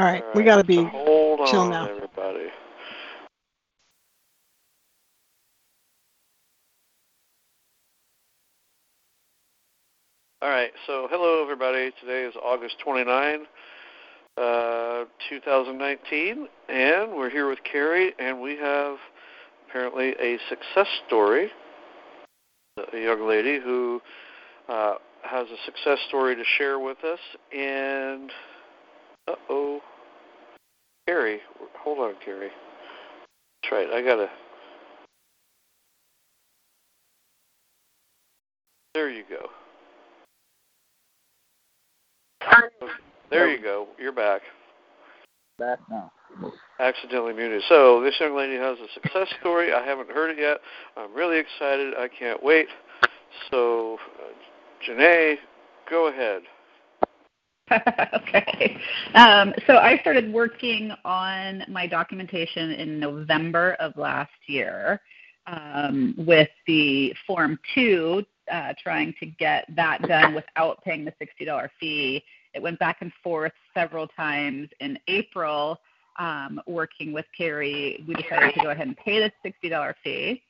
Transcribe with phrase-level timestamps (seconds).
[0.00, 1.84] All right, we got to be so hold chill on, now.
[1.84, 2.46] everybody.
[10.40, 11.92] All right, so hello everybody.
[12.00, 13.40] Today is August 29,
[14.38, 18.96] uh, 2019, and we're here with Cary, and we have
[19.68, 21.50] apparently a success story.
[22.94, 24.00] A young lady who
[24.70, 27.20] uh, has a success story to share with us,
[27.54, 28.30] and
[29.28, 29.80] uh oh,
[31.10, 31.40] Cary,
[31.82, 32.50] hold on, Gary.
[33.62, 34.28] That's right, I gotta.
[38.94, 39.48] There you go.
[43.28, 43.88] There you go.
[43.98, 44.42] You're back.
[45.58, 46.12] Back now.
[46.78, 47.64] Accidentally muted.
[47.68, 49.72] So this young lady has a success story.
[49.72, 50.58] I haven't heard it yet.
[50.96, 51.94] I'm really excited.
[51.98, 52.68] I can't wait.
[53.50, 55.38] So, uh, Janae,
[55.90, 56.42] go ahead.
[58.14, 58.76] okay.
[59.14, 65.00] Um, so I started working on my documentation in November of last year
[65.46, 71.68] um, with the Form 2, uh, trying to get that done without paying the $60
[71.78, 72.22] fee.
[72.54, 74.68] It went back and forth several times.
[74.80, 75.78] In April,
[76.18, 80.42] um, working with Cary, we decided to go ahead and pay the $60 fee.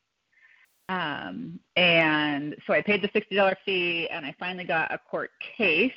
[0.88, 5.92] Um, and so I paid the $60 fee, and I finally got a court case.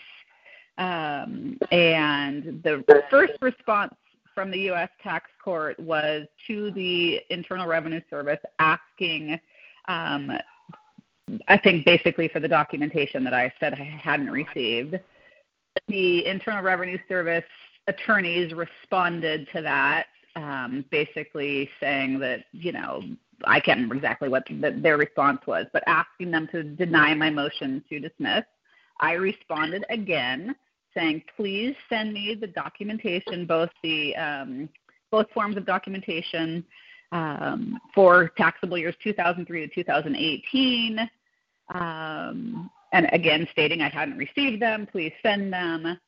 [0.78, 3.94] Um, and the first response
[4.34, 4.90] from the U.S.
[5.02, 9.40] tax court was to the Internal Revenue Service asking,
[9.88, 10.32] um,
[11.48, 15.00] I think basically for the documentation that I said I hadn't received.
[15.88, 17.44] The Internal Revenue Service
[17.88, 23.04] attorneys responded to that, um, basically saying that, you know,
[23.46, 27.30] I can't remember exactly what the, their response was, but asking them to deny my
[27.30, 28.44] motion to dismiss.
[29.00, 30.56] I responded again
[30.96, 34.70] saying, please send me the documentation, both the um,
[35.12, 36.66] both forms of documentation
[37.12, 41.00] um, for taxable years 2003 to 2018,
[41.74, 44.88] um, and again stating I hadn't received them.
[44.92, 46.00] Please send them.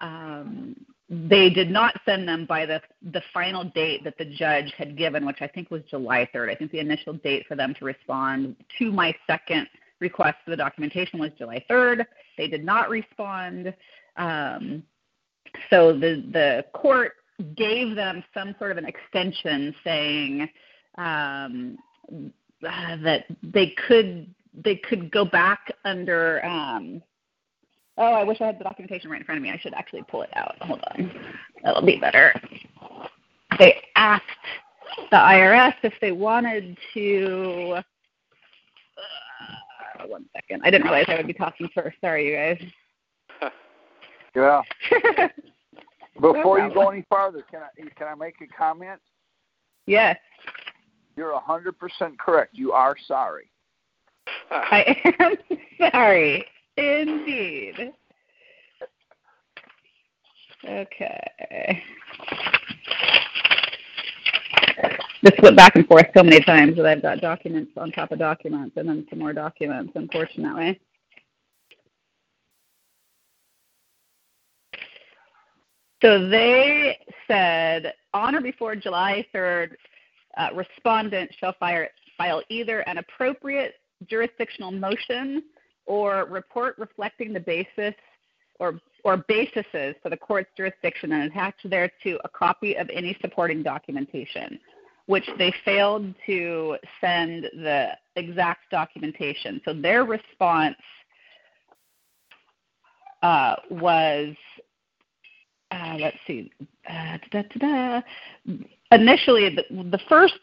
[0.00, 0.76] Um,
[1.08, 2.80] they did not send them by the
[3.12, 6.50] the final date that the judge had given, which I think was July 3rd.
[6.50, 9.68] I think the initial date for them to respond to my second
[10.00, 12.04] request for the documentation was July 3rd.
[12.36, 13.74] They did not respond.
[14.16, 14.82] Um,
[15.70, 17.12] so the the court
[17.56, 20.48] gave them some sort of an extension saying
[20.98, 21.78] um,
[22.60, 26.44] that they could they could go back under.
[26.44, 27.02] Um,
[27.98, 29.50] oh, I wish I had the documentation right in front of me.
[29.50, 30.56] I should actually pull it out.
[30.60, 31.10] Hold on,
[31.62, 32.34] that'll be better.
[33.58, 34.24] They asked
[35.10, 37.76] the IRS if they wanted to.
[39.98, 40.62] Uh, one second.
[40.64, 41.96] I didn't realize I would be talking first.
[42.00, 42.72] Sorry, you guys.
[44.34, 44.62] Yeah.
[46.20, 49.00] Before you go any farther, can I can I make a comment?
[49.86, 50.18] yes,
[51.16, 52.54] You're a hundred percent correct.
[52.54, 53.50] You are sorry.
[54.50, 55.36] I am
[55.90, 56.44] sorry.
[56.76, 57.92] Indeed.
[60.64, 61.82] Okay.
[65.22, 68.18] This went back and forth so many times that I've got documents on top of
[68.18, 70.80] documents and then some more documents, unfortunately.
[76.02, 76.98] So they
[77.28, 79.70] said on or before July 3rd,
[80.36, 83.74] uh, respondent shall fire, file either an appropriate
[84.08, 85.44] jurisdictional motion
[85.86, 87.94] or report reflecting the basis
[88.58, 93.62] or, or bases for the court's jurisdiction and attach thereto a copy of any supporting
[93.62, 94.58] documentation,
[95.06, 99.60] which they failed to send the exact documentation.
[99.64, 100.76] So their response
[103.22, 104.34] uh, was
[105.72, 106.50] uh, let's see.
[106.88, 108.02] Uh, da-da-da-da.
[108.92, 110.38] Initially, the, the first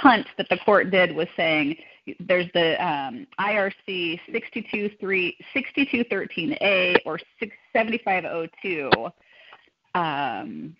[0.00, 1.76] punt that the court did was saying
[2.18, 7.20] there's the um, IRC 623 6213A or
[7.72, 8.90] 7502.
[9.94, 10.74] Um,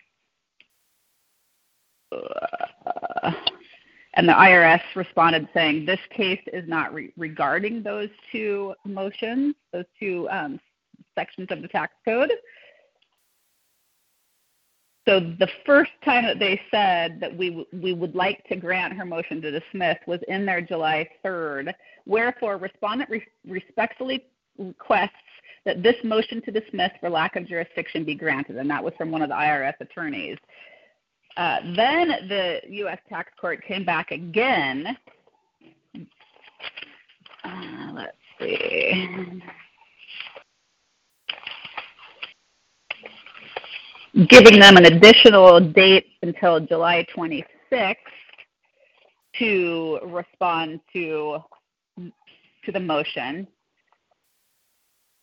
[2.11, 3.31] uh,
[4.15, 9.85] and the IRS responded saying this case is not re- regarding those two motions, those
[9.99, 10.59] two um,
[11.15, 12.31] sections of the tax code.
[15.05, 19.05] So the first time that they said that we we would like to grant her
[19.05, 21.73] motion to dismiss was in their July 3rd.
[22.05, 24.25] Wherefore, respondent re- respectfully
[24.57, 25.11] requests
[25.65, 29.11] that this motion to dismiss for lack of jurisdiction be granted, and that was from
[29.11, 30.37] one of the IRS attorneys.
[31.35, 32.99] Uh, then the U.S.
[33.09, 34.97] tax court came back again.
[37.43, 39.41] Uh, let's see.
[44.27, 47.95] Giving them an additional date until July 26th
[49.39, 51.39] to respond to
[52.65, 53.45] to the motion,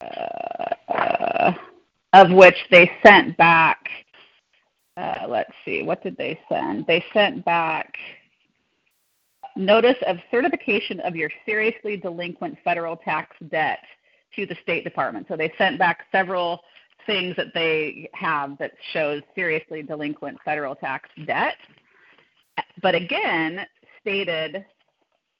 [0.03, 1.53] uh,
[2.13, 3.89] of which they sent back.
[4.97, 6.87] Uh, let's see, what did they send?
[6.87, 7.97] They sent back
[9.57, 13.81] notice of certification of your seriously delinquent federal tax debt
[14.37, 15.27] to the State Department.
[15.29, 16.61] So they sent back several
[17.11, 21.57] things that they have that shows seriously delinquent federal tax debt.
[22.83, 23.67] But again,
[24.01, 24.65] stated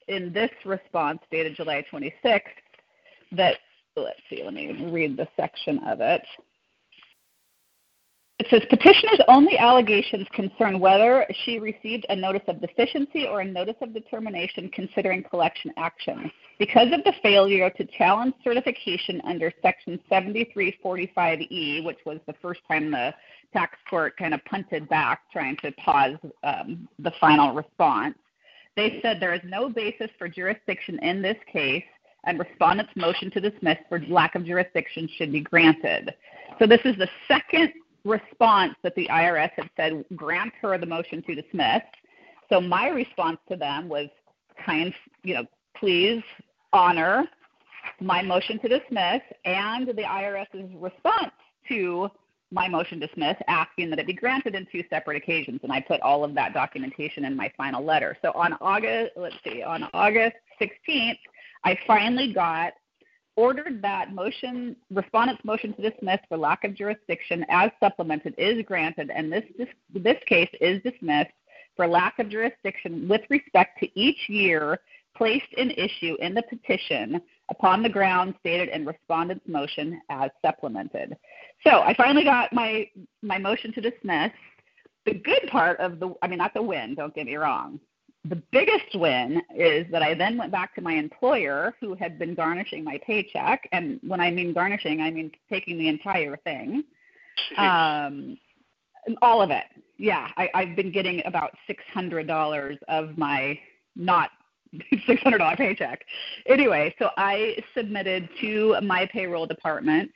[0.09, 2.41] in this response dated July 26th
[3.33, 3.59] that,
[3.97, 6.23] let's see, let me read the section of it.
[8.41, 13.45] It says petitioner's only allegations concern whether she received a notice of deficiency or a
[13.45, 16.33] notice of determination considering collection action.
[16.59, 22.91] Because of the failure to challenge certification under Section 7345E, which was the first time
[22.91, 23.13] the
[23.53, 28.17] tax court kind of punted back trying to pause um, the final response,
[28.75, 31.85] they said there is no basis for jurisdiction in this case
[32.25, 36.15] and respondent's motion to dismiss for lack of jurisdiction should be granted.
[36.59, 37.75] So this is the second
[38.05, 41.83] response that the IRS had said, grant her the motion to dismiss.
[42.49, 44.09] So my response to them was
[44.65, 44.93] kind,
[45.23, 45.45] you know,
[45.77, 46.23] please
[46.73, 47.25] honor
[48.01, 51.33] my motion to dismiss and the IRS's response
[51.69, 52.11] to
[52.53, 55.61] my motion to dismiss, asking that it be granted in two separate occasions.
[55.63, 58.17] And I put all of that documentation in my final letter.
[58.23, 61.19] So on August, let's see, on August 16th,
[61.65, 62.73] I finally got
[63.41, 69.11] ordered that motion, respondent's motion to dismiss for lack of jurisdiction as supplemented is granted,
[69.11, 71.31] and this, this, this case is dismissed
[71.75, 74.79] for lack of jurisdiction with respect to each year
[75.17, 77.21] placed in issue in the petition
[77.51, 81.17] upon the grounds stated in respondent's motion as supplemented.
[81.67, 82.89] So I finally got my,
[83.23, 84.33] my motion to dismiss.
[85.07, 87.81] The good part of the, I mean, not the win, don't get me wrong,
[88.25, 92.35] the biggest win is that I then went back to my employer who had been
[92.35, 93.67] garnishing my paycheck.
[93.73, 96.85] And when I mean garnishing, I mean taking the entire thing.
[97.57, 98.37] Um,
[99.23, 99.65] all of it.
[99.97, 103.59] Yeah, I, I've been getting about $600 of my
[103.97, 104.31] not
[105.09, 106.05] $600 paycheck.
[106.47, 110.11] Anyway, so I submitted to my payroll department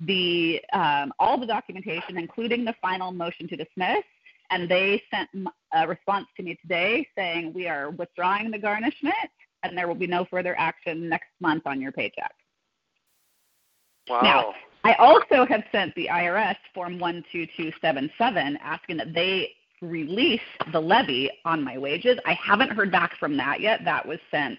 [0.00, 4.04] the um, all the documentation, including the final motion to dismiss,
[4.50, 5.28] and they sent
[5.74, 9.14] a response to me today saying we are withdrawing the garnishment
[9.62, 12.34] and there will be no further action next month on your paycheck.
[14.08, 14.20] Wow.
[14.22, 14.54] Now,
[14.84, 19.50] I also have sent the IRS Form 12277 asking that they
[19.82, 20.40] release
[20.72, 22.18] the levy on my wages.
[22.24, 23.80] I haven't heard back from that yet.
[23.84, 24.58] That was sent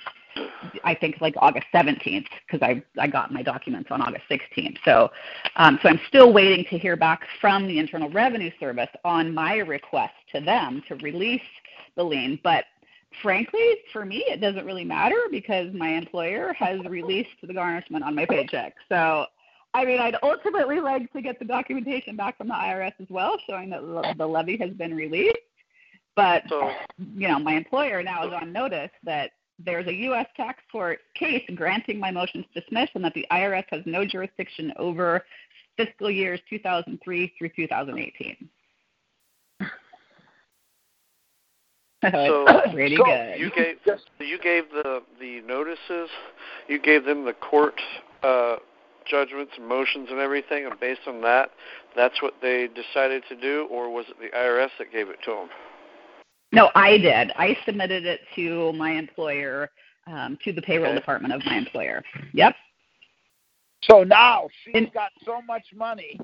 [0.84, 4.78] I think like August 17th because I I got my documents on August 16th.
[4.86, 5.10] So
[5.56, 9.58] um, so I'm still waiting to hear back from the Internal Revenue Service on my
[9.58, 11.42] request to them to release
[11.96, 12.40] the lien.
[12.44, 12.66] But
[13.22, 18.16] frankly, for me, it doesn't really matter because my employer has released the garnishment on
[18.16, 18.76] my paycheck.
[18.90, 19.26] So
[19.74, 23.38] I mean, I'd ultimately like to get the documentation back from the IRS as well,
[23.48, 23.82] showing that
[24.18, 25.38] the levy has been released.
[26.16, 26.44] But
[26.98, 29.32] you know, my employer now is on notice that
[29.64, 30.28] there's a U.S.
[30.36, 34.74] tax court case granting my motion to dismiss and that the IRS has no jurisdiction
[34.78, 35.24] over
[35.76, 38.50] fiscal years 2003 through 2018.
[42.12, 43.40] So, pretty so good.
[43.40, 43.78] You gave
[44.20, 46.10] you gave the the notices,
[46.68, 47.82] you gave them the court
[48.22, 48.58] uh,
[49.10, 51.50] judgments and motions and everything, and based on that,
[51.96, 55.32] that's what they decided to do, or was it the IRS that gave it to
[55.32, 55.50] them?
[56.52, 57.32] No, I did.
[57.36, 59.70] I submitted it to my employer,
[60.08, 62.04] um, to the payroll department of my employer.
[62.34, 62.56] Yep.
[63.84, 66.20] so now she's And- got so much money.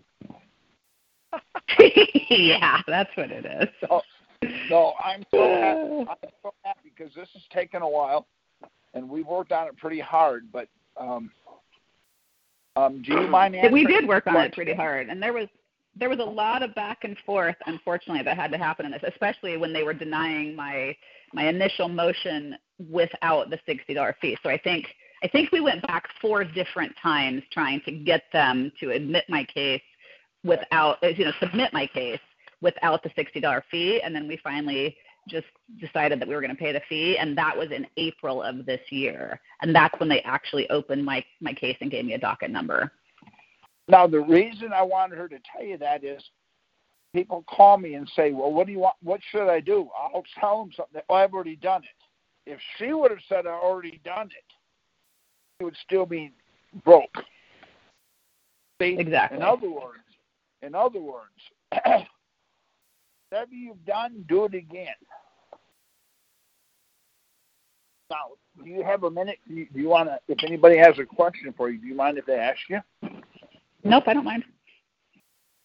[2.30, 3.70] yeah, that's what it is.
[3.89, 4.01] Oh,
[4.70, 5.38] No, I'm so
[6.08, 6.10] happy.
[6.24, 8.27] I'm so happy because this has taken a while,
[8.94, 10.51] and we've worked on it pretty hard.
[10.51, 11.32] But um,
[12.75, 15.48] um, do you mind we did work on it pretty hard, and there was
[15.96, 19.04] there was a lot of back and forth, unfortunately, that had to happen in this,
[19.08, 20.96] especially when they were denying my
[21.34, 22.56] my initial motion
[22.90, 24.38] without the sixty dollar fee.
[24.44, 24.86] So I think
[25.24, 29.46] I think we went back four different times trying to get them to admit my
[29.46, 29.82] case
[30.44, 32.20] without uh, you know submit my case
[32.64, 34.02] without the $60 fee.
[34.02, 34.96] And then we finally
[35.30, 35.46] just
[35.80, 37.18] decided that we were going to pay the fee.
[37.20, 39.40] And that was in April of this year.
[39.62, 42.92] And that's when they actually opened my, my case and gave me a docket number.
[43.88, 46.24] Now, the reason I wanted her to tell you that is
[47.13, 48.96] people call me and say, well, what do you want?
[49.04, 49.90] What should I do?
[49.98, 51.02] I'll tell them something.
[51.10, 52.50] Oh, I've already done it.
[52.50, 54.44] If she would have said I already done it,
[55.60, 56.34] it would still be
[56.84, 57.24] broke.
[58.82, 58.98] See?
[59.00, 59.38] Exactly.
[59.38, 60.00] In other words,
[60.62, 61.30] in other words,
[63.30, 64.96] whatever you've done, do it again.
[68.10, 69.40] Now, do you have a minute?
[69.48, 70.20] Do you, do you want to?
[70.28, 72.80] If anybody has a question for you, do you mind if they ask you?
[73.84, 74.44] Nope, I don't mind.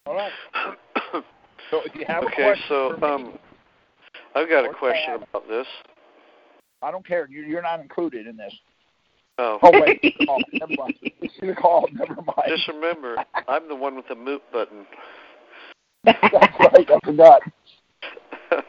[0.05, 0.31] All right.
[1.69, 3.39] So if you have a okay, so for me, um,
[4.35, 5.27] I've got a question tab.
[5.29, 5.67] about this.
[6.81, 7.27] I don't care.
[7.29, 8.53] You, you're not included in this.
[9.37, 10.95] Oh, Oh wait, oh, never mind.
[11.01, 11.91] You should have called.
[11.93, 12.47] Never mind.
[12.47, 14.85] just remember, I'm the one with the mute button.
[16.03, 16.89] That's right.
[16.89, 17.41] I forgot.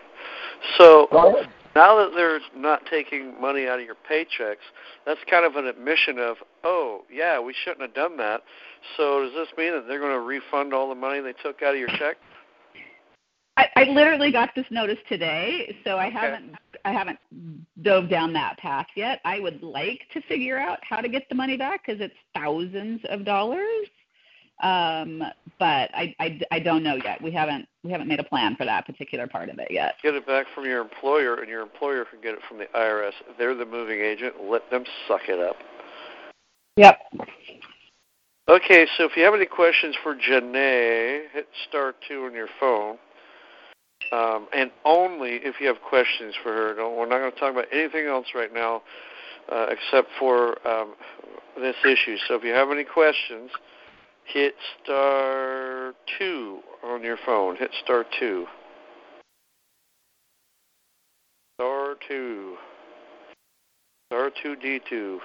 [0.78, 1.50] so Go ahead.
[1.74, 4.56] Now that they're not taking money out of your paychecks,
[5.06, 8.42] that's kind of an admission of, oh, yeah, we shouldn't have done that.
[8.96, 11.74] So does this mean that they're going to refund all the money they took out
[11.74, 12.16] of your check?
[13.56, 16.16] I, I literally got this notice today, so I Okay.
[16.16, 17.18] haven't I haven't
[17.82, 19.20] dove down that path yet.
[19.26, 23.02] I would like to figure out how to get the money back because it's thousands
[23.10, 23.86] of dollars,
[24.62, 25.23] um,
[25.59, 27.23] but I, I, I don't know yet.
[27.23, 29.95] We haven't we haven't made a plan for that particular part of it yet.
[30.02, 33.12] Get it back from your employer, and your employer can get it from the IRS.
[33.38, 34.35] They're the moving agent.
[34.43, 35.57] Let them suck it up.
[36.76, 36.99] Yep.
[38.49, 42.99] Okay, so if you have any questions for Janae, hit star two on your phone.
[44.12, 46.75] Um, and only if you have questions for her.
[46.75, 48.83] Don't, we're not going to talk about anything else right now
[49.50, 50.95] uh, except for um,
[51.57, 52.17] this issue.
[52.26, 53.50] So if you have any questions,
[54.32, 57.56] hit star two on your phone.
[57.56, 58.46] Hit star two.
[61.60, 62.56] Star two.
[64.10, 65.20] Star two D two.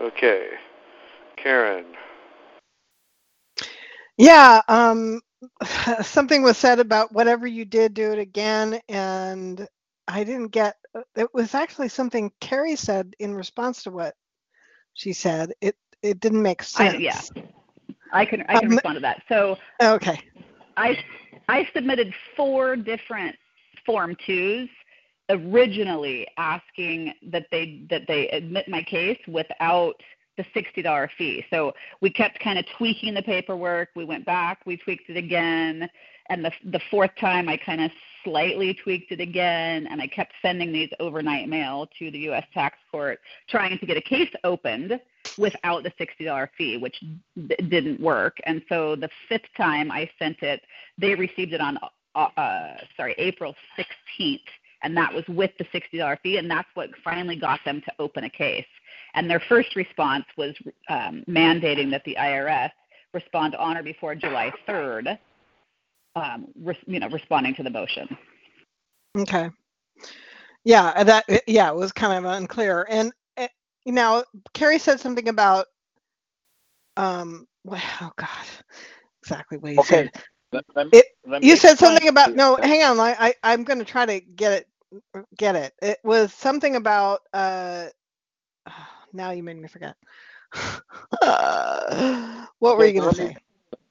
[0.00, 0.48] Okay.
[1.36, 1.86] Karen.
[4.18, 5.20] Yeah, um,
[6.02, 9.66] something was said about whatever you did, do it again, and
[10.06, 10.76] I didn't get.
[11.16, 14.14] It was actually something Cary said in response to what
[14.94, 15.52] she said.
[15.60, 16.94] It it didn't make sense.
[16.94, 17.30] I, sense.
[17.34, 17.42] yeah.
[18.12, 19.22] I can I can Um, respond to that.
[19.28, 20.18] So Okay.
[20.76, 20.98] I
[21.48, 23.36] I submitted four different
[23.84, 24.68] form twos
[25.28, 29.94] originally asking that they that they admit my case without
[30.36, 31.44] the sixty dollar fee.
[31.50, 33.90] So we kept kind of tweaking the paperwork.
[33.94, 35.88] We went back, we tweaked it again,
[36.28, 37.90] and the the fourth time I kind of
[38.24, 42.44] slightly tweaked it again, and I kept sending these overnight mail to the U.S.
[42.54, 45.00] tax court, trying to get a case opened
[45.38, 48.38] without the sixty dollar fee, which d- didn't work.
[48.44, 50.62] And so the fifth time I sent it,
[50.98, 51.78] they received it on
[52.14, 54.42] uh, uh, sorry April sixteenth,
[54.82, 57.92] and that was with the sixty dollar fee, and that's what finally got them to
[57.98, 58.66] open a case.
[59.14, 60.54] And their first response was
[60.88, 62.70] um, mandating that the IRS
[63.12, 65.18] respond on or before July third.
[66.14, 68.06] Um, res- you know, responding to the motion.
[69.16, 69.48] Okay.
[70.64, 72.86] Yeah, that yeah, it was kind of unclear.
[72.90, 73.12] And
[73.84, 74.24] you know,
[74.54, 75.66] Cary said something about
[76.96, 78.28] um well, oh god.
[79.22, 80.04] Exactly what you Okay.
[80.04, 80.12] said.
[80.52, 82.62] Let- let me- It- let You said something about no, you.
[82.62, 82.98] hang on.
[83.00, 84.68] I, I I'm going to try to get it
[85.36, 85.72] get it.
[85.80, 87.86] It was something about uh
[89.12, 89.96] now you made me forget.
[92.58, 93.36] what were you going to say?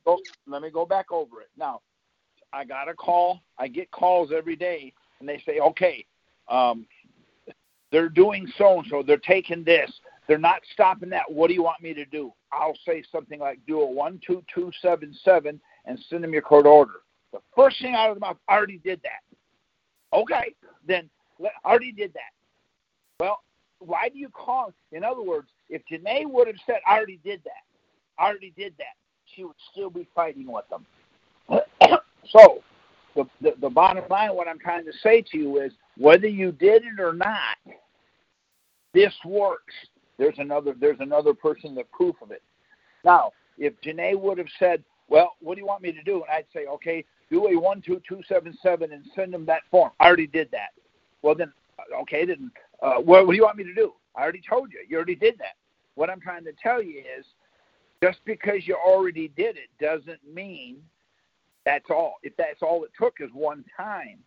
[0.05, 0.17] Go,
[0.47, 1.49] let me go back over it.
[1.57, 1.81] Now,
[2.53, 3.41] I got a call.
[3.57, 6.05] I get calls every day, and they say, okay,
[6.49, 6.85] um,
[7.91, 9.03] they're doing so and so.
[9.03, 9.91] They're taking this.
[10.27, 11.29] They're not stopping that.
[11.29, 12.31] What do you want me to do?
[12.51, 16.41] I'll say something like, do a one two two seven seven and send them your
[16.41, 17.01] court order.
[17.31, 20.17] The first thing out of the mouth, I already did that.
[20.17, 20.53] Okay,
[20.85, 21.09] then
[21.43, 22.31] I already did that.
[23.19, 23.41] Well,
[23.79, 24.73] why do you call?
[24.91, 27.63] In other words, if Janae would have said, I already did that,
[28.21, 28.95] I already did that,
[29.33, 30.85] she would still be fighting with them.
[32.29, 32.61] so,
[33.15, 36.51] the, the, the bottom line, what I'm trying to say to you is whether you
[36.51, 37.57] did it or not,
[38.93, 39.73] this works.
[40.17, 42.43] There's another there's another person that proof of it.
[43.03, 46.31] Now, if Janae would have said, "Well, what do you want me to do?" and
[46.31, 49.91] I'd say, "Okay, do a one two two seven seven and send them that form."
[49.99, 50.69] I already did that.
[51.21, 51.51] Well, then,
[52.01, 52.51] okay, then
[52.81, 53.93] uh, what, what do you want me to do?
[54.15, 54.79] I already told you.
[54.87, 55.55] You already did that.
[55.95, 57.25] What I'm trying to tell you is,
[58.03, 60.77] just because you already did it doesn't mean
[61.65, 62.15] that's all.
[62.23, 64.19] If that's all it took is one time,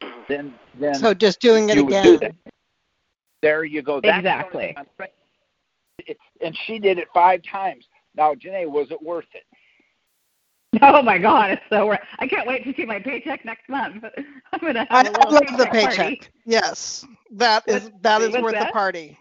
[0.28, 2.20] then then So just doing it you would do again.
[2.20, 2.34] that.
[3.42, 4.00] There you go.
[4.00, 4.60] That's Exactly.
[4.66, 5.10] thing I'm saying.
[6.06, 7.86] It, and she did it five times.
[8.16, 9.44] Now, Janae, was it worth it?
[10.82, 11.86] Oh my God, it's so.
[11.86, 14.04] wor- I can't wait to see my paycheck next month.
[14.52, 16.14] I'm gonna I have a little love the paycheck paycheck.
[16.14, 16.22] party.
[16.46, 19.18] Yes, that is that is what's worth the party.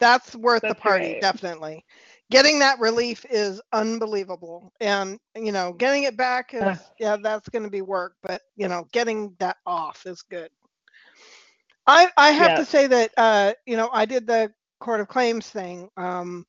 [0.00, 1.20] That's worth the party, right.
[1.20, 1.84] definitely.
[2.30, 6.78] Getting that relief is unbelievable, and you know, getting it back is Ugh.
[6.98, 8.14] yeah, that's going to be work.
[8.22, 10.50] But you know, getting that off is good.
[11.86, 12.56] I I have Yeah.
[12.56, 16.46] to say that uh, you know I did the court of claims thing um,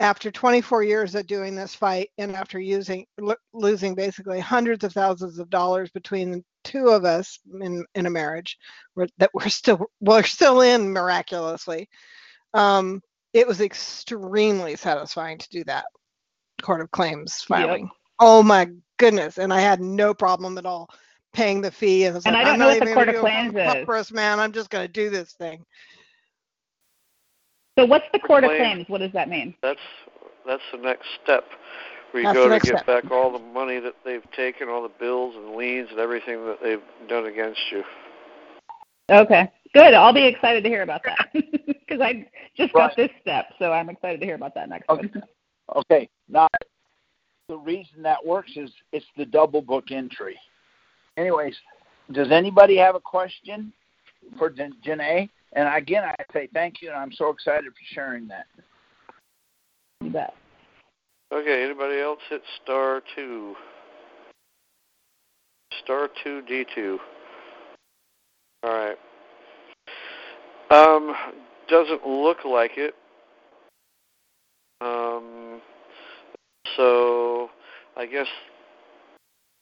[0.00, 4.92] after 24 years of doing this fight, and after using lo- losing basically hundreds of
[4.94, 8.58] thousands of dollars between the two of us in in a marriage
[8.96, 11.88] we're, that we're still we're still in miraculously.
[12.54, 13.02] Um,
[13.32, 15.84] it was extremely satisfying to do that
[16.62, 17.90] court of claims filing.
[18.18, 18.68] Oh my
[18.98, 19.38] goodness!
[19.38, 20.88] And I had no problem at all
[21.34, 22.04] paying the fee.
[22.04, 23.60] And, I was And like, I don't I'm know what the court of claims is.
[23.60, 24.40] papyrus, man.
[24.40, 25.64] I'm just going to do this thing.
[27.78, 28.60] So what's the court of Claim.
[28.60, 28.88] claims?
[28.88, 29.54] What does that mean?
[29.62, 29.80] That's
[30.46, 31.44] that's the next step.
[32.12, 32.86] Where you go to get step.
[32.86, 36.62] back all the money that they've taken, all the bills and liens and everything that
[36.62, 37.84] they've done against you.
[39.10, 39.92] Okay, good.
[39.92, 41.28] I'll be excited to hear about that
[41.86, 42.88] because I just Right.
[42.88, 45.08] got this step, so I'm excited to hear about that next Okay.
[45.08, 45.28] one.
[45.76, 46.48] Okay, now
[47.48, 50.40] the reason that works is it's the double book entry.
[51.16, 51.60] Anyways,
[52.12, 53.72] does anybody have a question
[54.38, 55.28] for Jan- Janae?
[55.52, 58.46] And again, I say thank you, and I'm so excited for sharing that.
[60.00, 60.34] You bet.
[61.32, 63.56] Okay, anybody else hit star two?
[65.82, 67.00] Star two D two.
[68.62, 68.98] All right.
[70.70, 71.14] Um,
[71.68, 72.94] doesn't look like it.
[74.80, 75.60] Um,
[76.76, 77.48] so
[77.96, 78.26] I guess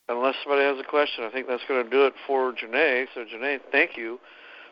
[0.09, 3.05] unless somebody has a question, I think that's going to do it for Janae.
[3.13, 4.19] So Janae, thank you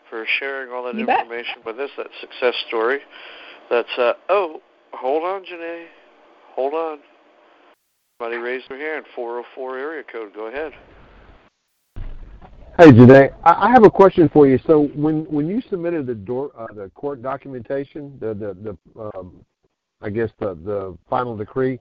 [0.10, 1.22] for sharing all that You bet.
[1.22, 1.90] information with us.
[1.98, 3.00] That success story.
[3.70, 4.62] That's uh oh,
[4.92, 5.86] hold on, Janae.
[6.56, 7.00] Hold on.
[8.20, 9.06] Somebody raised their hand.
[9.16, 10.34] 404 area code.
[10.34, 10.74] Go ahead.
[12.84, 14.60] Hey, Janae, I I have a question for you.
[14.68, 19.46] So when when you submitted the door uh, the court documentation, the the, the um,
[20.02, 21.80] I guess the the final decree,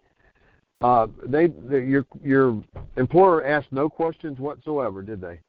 [0.80, 2.62] uh, they the, your your
[2.96, 5.40] employer asked no questions whatsoever, did they?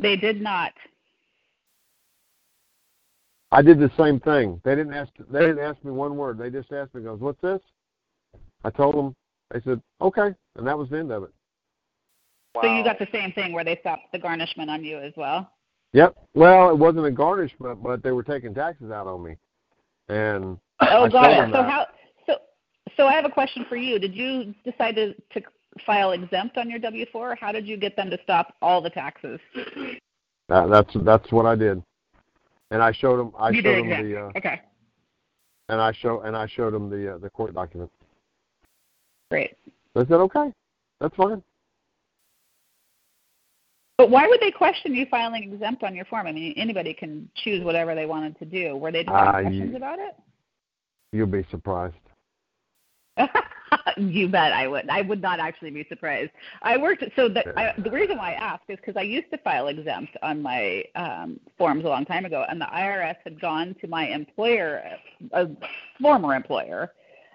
[0.00, 0.74] They did not.
[3.50, 4.60] I did the same thing.
[4.62, 6.36] They didn't ask they didn't ask me one word.
[6.36, 7.62] They just asked me, "Goes, what's this?"
[8.62, 9.16] I told them.
[9.52, 11.30] They said, "Okay," and that was the end of it.
[12.54, 12.62] Wow.
[12.62, 15.50] So you got the same thing where they stopped the garnishment on you as well.
[15.92, 16.16] Yep.
[16.34, 19.36] Well, it wasn't a garnishment, but they were taking taxes out on me,
[20.08, 21.46] and Oh, I got it.
[21.46, 21.70] So that.
[21.70, 21.86] how?
[22.26, 22.36] So,
[22.96, 23.98] so I have a question for you.
[23.98, 25.42] Did you decide to, to
[25.86, 27.32] file exempt on your W four?
[27.32, 29.40] or How did you get them to stop all the taxes?
[30.48, 31.82] That, that's that's what I did,
[32.70, 33.32] and I showed them.
[33.38, 34.60] I you showed them the uh, okay,
[35.68, 37.90] and I show and I showed them the uh, the court document.
[39.30, 39.56] great.
[39.94, 40.52] They said, "Okay,
[41.00, 41.42] that's fine."
[43.96, 46.26] But why would they question you filing exempt on your form?
[46.26, 48.76] I mean, anybody can choose whatever they wanted to do.
[48.76, 50.16] Were they just Ah, asking you- questions about it?
[51.12, 51.94] You'll be surprised.
[53.96, 54.88] you bet I would.
[54.90, 56.32] I would not actually be surprised.
[56.62, 59.38] I worked so the I, the reason why I ask is because I used to
[59.38, 63.76] file exempt on my um, forms a long time ago, and the IRS had gone
[63.80, 64.82] to my employer,
[65.32, 65.46] a
[66.02, 66.90] former employer,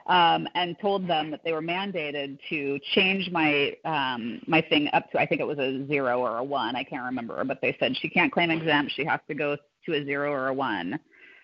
[0.10, 5.10] um, and told them that they were mandated to change my um, my thing up
[5.12, 6.76] to I think it was a zero or a one.
[6.76, 8.92] I can't remember, but they said she can't claim exempt.
[8.96, 11.00] She has to go to a zero or a one.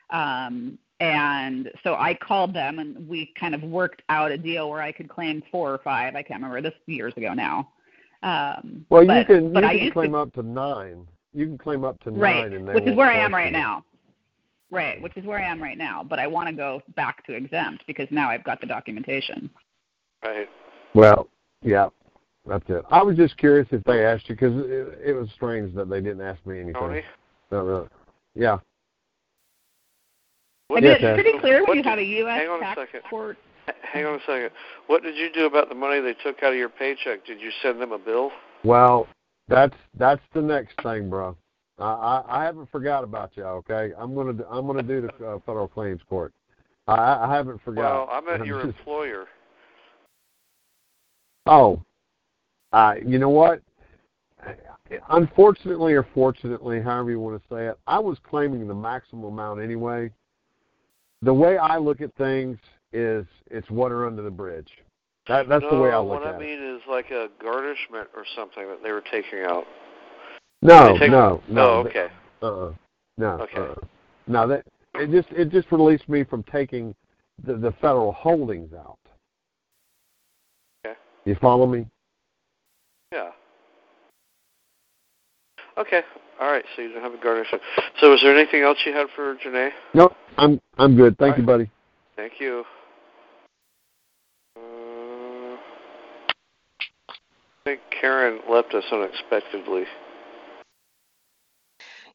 [0.10, 4.82] Um, and so I called them and we kind of worked out a deal where
[4.82, 6.16] I could claim four or five.
[6.16, 6.62] I can't remember.
[6.62, 7.70] This years ago now.
[8.24, 11.08] Um, Well, but, you can you can claim to, up to nine.
[11.34, 13.84] You can claim up to right, nine, and which is where I am right now.
[14.72, 16.04] Right, which is where I am right now.
[16.04, 19.50] But I want to go back to exempt because now I've got the documentation.
[20.24, 20.50] Right.
[20.94, 21.28] Well,
[21.62, 21.90] yeah,
[22.48, 22.84] that's it.
[22.90, 26.02] I was just curious if they asked you because it, it was strange that they
[26.02, 26.74] didn't ask me anything.
[26.82, 27.04] Tony.
[27.52, 27.88] Not really.
[28.34, 28.58] Yeah.
[30.68, 31.14] What I mean, Yes, it's Ed.
[31.24, 32.40] pretty clear What when you did- have a U.S.
[32.42, 33.02] hang on a tax second.
[33.10, 33.38] court.
[33.82, 34.50] Hang on a second.
[34.88, 37.26] What did you do about the money they took out of your paycheck?
[37.26, 38.32] Did you send them a bill?
[38.64, 39.08] Well,
[39.48, 41.36] that's that's the next thing, bro.
[41.80, 43.44] I I, I haven't forgot about you.
[43.44, 46.34] Okay, I'm gonna I'm gonna do the uh, federal claims court.
[46.88, 48.08] I I haven't forgot.
[48.08, 49.26] Well, I'm at your employer.
[51.46, 51.82] Oh,
[52.74, 53.62] uh, you know what?
[55.10, 59.62] Unfortunately or fortunately, however you want to say it, I was claiming the maximum amount
[59.62, 60.12] anyway.
[61.22, 62.58] The way I look at things
[62.94, 64.70] is it's water under the bridge.
[65.28, 66.34] That that's no, the way I look at it.
[66.34, 69.66] what I mean is like a garnishment or something that they were taking out.
[70.62, 71.62] No, take- no, no.
[71.62, 72.08] Oh, okay.
[72.42, 72.74] Uh-uh.
[73.18, 73.28] No.
[73.42, 73.58] Okay.
[73.58, 73.76] Uh-uh.
[74.28, 74.66] No, that
[74.96, 76.96] it just it just released me from taking
[77.44, 78.98] the the federal holdings out.
[80.86, 80.98] Okay.
[81.26, 81.86] You follow me?
[83.12, 83.30] Yeah.
[85.78, 86.02] Okay.
[86.40, 86.64] All right.
[86.76, 87.48] So you don't have a garnish.
[88.00, 89.72] So is there anything else you had for Janae?
[89.94, 91.18] No, I'm I'm good.
[91.18, 91.58] Thank All you, right.
[91.60, 91.72] buddy.
[92.16, 92.64] Thank you.
[94.58, 95.58] Uh,
[97.20, 99.84] I think Karen left us unexpectedly.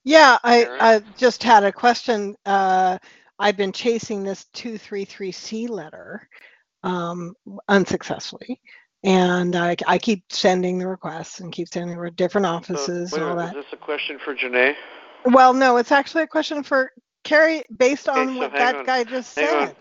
[0.04, 2.36] Yeah, I, I just had a question.
[2.46, 2.98] Uh,
[3.38, 6.28] I've been chasing this 233C letter
[6.82, 7.34] um,
[7.68, 8.60] unsuccessfully.
[9.02, 13.18] And I, I keep sending the requests and keep sending to different So, offices wait
[13.18, 13.56] and all minute, that.
[13.56, 14.74] Is this a question for Janae?
[15.24, 16.92] Well, no, it's actually a question for
[17.24, 19.68] Cary based Okay, on so what that on, guy just hang on.
[19.68, 19.76] said.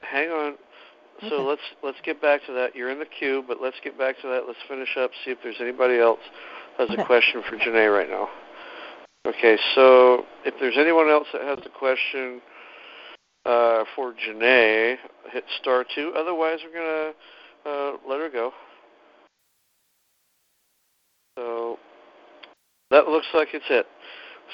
[0.00, 0.54] Hang on.
[1.28, 1.46] So Okay.
[1.46, 2.76] let's let's get back to that.
[2.76, 4.46] You're in the queue, but let's get back to that.
[4.46, 5.10] Let's finish up.
[5.24, 6.20] See if there's anybody else
[6.78, 7.02] has Okay.
[7.02, 8.28] a question for Janae right now.
[9.26, 12.40] Okay, so if there's anyone else that has a question
[13.44, 14.96] uh, for Janae,
[15.32, 16.12] hit star two.
[16.16, 17.12] Otherwise, we're gonna
[17.66, 18.52] uh, let her go.
[21.38, 21.78] So
[22.90, 23.86] that looks like it's it.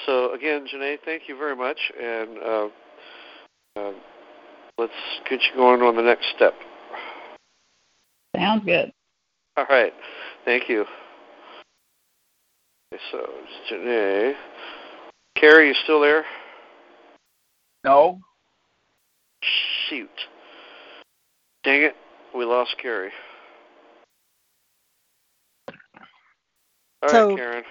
[0.05, 2.67] So again, Janae, thank you very much, and uh,
[3.77, 3.91] uh,
[4.77, 4.93] let's
[5.29, 6.53] get you going on the next step.
[8.35, 8.91] Sounds good.
[9.57, 9.93] All right,
[10.43, 10.85] thank you.
[12.95, 14.33] Okay, so it's Janae.
[15.37, 16.23] Cary, you still there?
[17.83, 18.21] No.
[19.89, 20.09] Shoot.
[21.65, 21.95] Dang it,
[22.33, 23.11] we lost Cary.
[25.67, 25.75] All
[27.03, 27.63] right, So- Karen.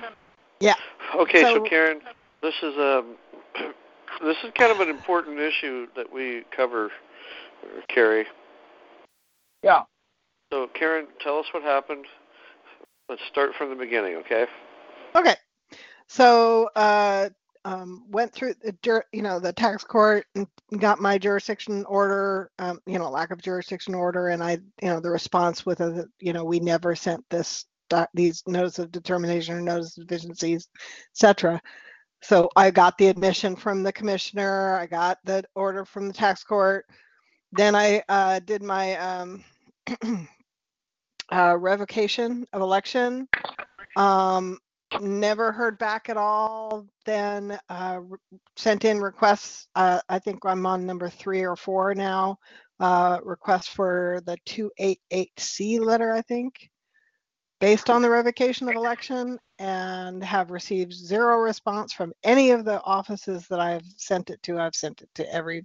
[0.61, 0.75] Yeah.
[1.17, 2.01] Okay, so, So- Karen,
[2.43, 3.17] this is um,
[4.23, 6.91] this is kind of an important issue that we cover,
[7.89, 8.27] Cary.
[9.63, 9.85] Yeah.
[10.53, 12.05] So, Karen, tell us what happened.
[13.09, 14.47] Let's start from the beginning, okay?
[15.17, 15.37] Okay.
[16.07, 17.31] So, uh,
[17.65, 20.47] um, went through the, you know, the tax court and
[20.79, 25.01] got my jurisdiction order, um, you know, lack of jurisdiction order, and I, you know,
[25.01, 27.65] the response with a, you know, we never sent this,
[28.13, 30.69] these notice of determination or notice of deficiencies,
[31.15, 31.61] etc.
[32.23, 36.45] So I got the admission from the commissioner, I got the order from the tax
[36.45, 36.85] court.
[37.53, 39.45] Then I, uh, did my, um,
[41.33, 43.29] uh, revocation of election.
[43.97, 44.59] Um,
[45.01, 46.87] never heard back at all.
[47.05, 48.01] Then uh,
[48.57, 49.69] sent in requests.
[49.75, 52.39] Uh, I think I'm on number three or four now.
[52.81, 56.69] Uh, request for the 288C letter, I think,
[57.61, 62.83] based on the revocation of election, and have received zero response from any of the
[62.83, 64.59] offices that I've sent it to.
[64.59, 65.65] I've sent it to every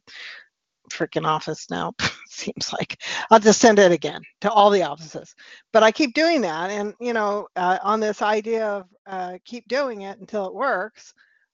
[0.89, 1.93] freaking office now.
[2.30, 5.36] Seems like I'll just send it again to all the offices
[5.73, 6.71] but I keep doing that.
[6.71, 11.13] And, you know, uh, on this idea of uh, keep doing it until it works,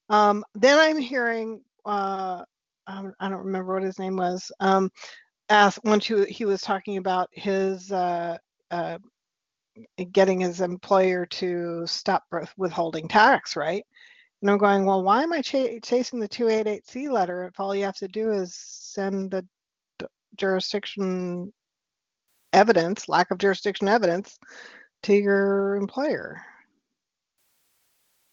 [0.09, 2.43] um, then I'm hearing, uh,
[2.87, 4.91] um, I don't remember what his name was, um,
[5.49, 8.37] ask once he, he was talking about his uh,
[8.71, 8.97] uh,
[10.11, 12.23] getting his employer to stop
[12.57, 13.85] withholding tax, right?
[14.45, 17.83] And I'm going, well, why am I ch- chasing the 288C letter if all you
[17.83, 19.43] have to do is send the
[19.97, 20.05] d-
[20.37, 21.51] jurisdiction
[22.53, 24.37] evidence, lack of jurisdiction evidence
[25.01, 26.43] to your employer.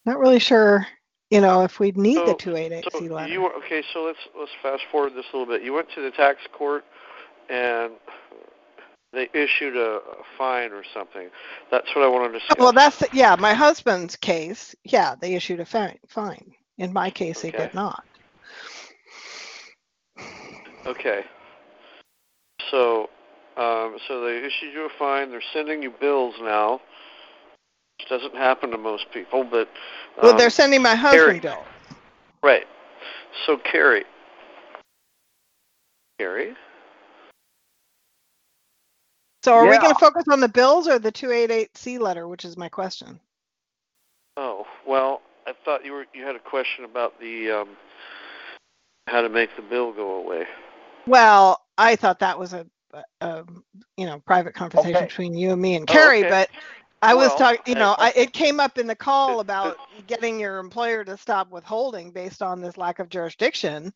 [0.04, 0.86] Not really sure,
[1.30, 3.32] you know, if we'd need the 288C So letter.
[3.32, 3.82] you okay?
[3.94, 5.64] So let's let's fast forward this a little bit.
[5.64, 6.84] You went to the tax court,
[7.48, 7.92] and
[9.12, 11.28] they issued a, a fine or something.
[11.70, 12.56] That's what I want to discuss.
[12.58, 13.36] well, that's yeah.
[13.38, 15.98] My husband's case, yeah, they issued a fine.
[16.08, 16.52] Fine.
[16.78, 17.58] In my case, they Okay.
[17.64, 18.04] did not.
[20.86, 21.24] Okay.
[22.70, 23.10] So,
[23.56, 25.30] um, so they issued you a fine.
[25.30, 26.80] They're sending you bills now.
[27.98, 29.68] Which doesn't happen to most people, but
[30.20, 31.64] well, um, they're sending my husband bill.
[32.42, 32.66] right.
[33.46, 34.04] So, Cary,
[36.18, 36.54] Cary,
[39.42, 42.56] So are we going to focus on the bills or the 288C letter, which is
[42.56, 43.20] my question?
[44.36, 47.68] Oh well, I thought you were you had a question about the um,
[49.08, 50.46] how to make the bill go away.
[51.06, 53.44] Well, I thought that was a, a, a
[53.96, 55.06] you know private conversation Okay.
[55.06, 56.30] between you and me and Oh, Cary, okay.
[56.30, 56.48] but
[57.02, 59.76] I was Well, talking, you know, I- I, it came up in the call about
[60.06, 63.92] getting your employer to stop withholding based on this lack of jurisdiction,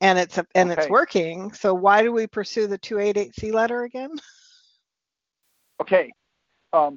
[0.00, 1.52] and it's a, and it's working.
[1.52, 4.10] So why do we pursue the 288C letter again?
[5.80, 6.12] Okay.
[6.72, 6.96] Um,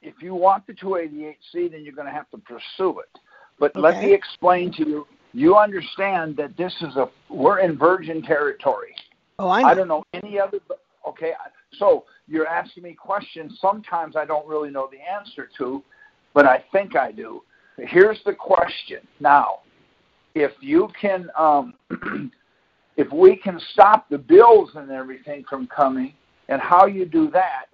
[0.00, 3.18] if you want the 288C, then you're going to have to pursue it.
[3.58, 5.06] But let me explain to you.
[5.32, 8.94] You understand that this is a we're in virgin territory.
[9.38, 9.68] Oh, I know.
[9.68, 10.58] I don't know any other.
[11.08, 11.32] Okay,
[11.78, 13.58] so you're asking me questions.
[13.60, 15.82] Sometimes I don't really know the answer to,
[16.34, 17.42] but I think I do.
[17.78, 18.98] Here's the question.
[19.20, 19.60] Now,
[20.34, 21.74] if you can, um,
[22.96, 26.14] if we can stop the bills and everything from coming,
[26.48, 27.66] and how you do that,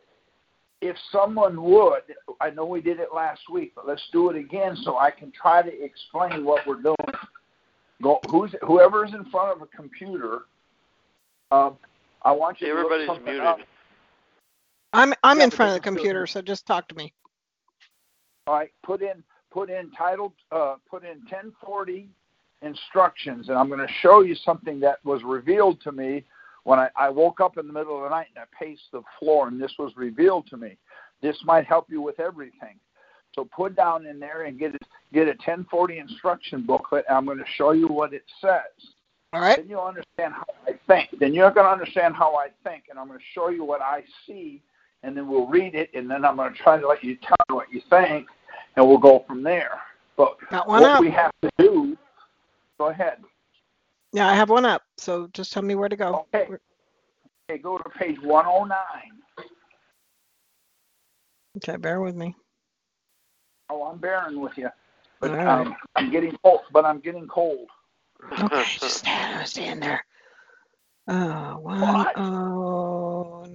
[0.80, 2.02] if someone would,
[2.40, 5.32] I know we did it last week, but let's do it again so I can
[5.32, 6.96] try to explain what we're doing.
[8.00, 10.42] Go, who's is in front of a computer.
[11.50, 11.76] Um,
[12.22, 12.68] I want you.
[12.68, 13.40] Everybody's to look muted.
[13.40, 13.58] Up.
[14.92, 17.12] I'm I'm Yeah, in front of the computer, so just talk to me.
[18.46, 22.08] All right, put in put in title uh, put in 1040
[22.62, 26.24] instructions, and I'm going to show you something that was revealed to me
[26.64, 29.02] when I, I woke up in the middle of the night and I paced the
[29.18, 30.76] floor, and this was revealed to me.
[31.22, 32.78] This might help you with everything.
[33.34, 37.04] So put down in there and get it, get a 1040 instruction booklet.
[37.08, 38.90] And I'm going to show you what it says.
[39.32, 39.58] All right.
[39.58, 41.20] Then you'll understand how I think.
[41.20, 43.82] Then you're going to understand how I think, and I'm going to show you what
[43.82, 44.62] I see,
[45.02, 47.36] and then we'll read it, and then I'm going to try to let you tell
[47.50, 48.26] me what you think,
[48.76, 49.78] and we'll go from there.
[50.16, 51.00] But what up.
[51.00, 51.96] we have to do,
[52.78, 53.18] go ahead.
[54.12, 54.82] Yeah, I have one up.
[54.98, 56.26] So just tell me where to go.
[56.34, 56.48] Okay.
[57.50, 58.78] Okay, go to page 109.
[61.56, 62.34] Okay, bear with me.
[63.70, 64.68] Oh, I'm bearing with you,
[65.20, 65.66] but All right.
[65.66, 66.60] um, I'm getting cold.
[66.72, 67.68] But I'm getting cold.
[68.38, 70.04] Okay, just stand, stand there.
[71.06, 72.18] Uh, one What?
[72.18, 73.46] oh.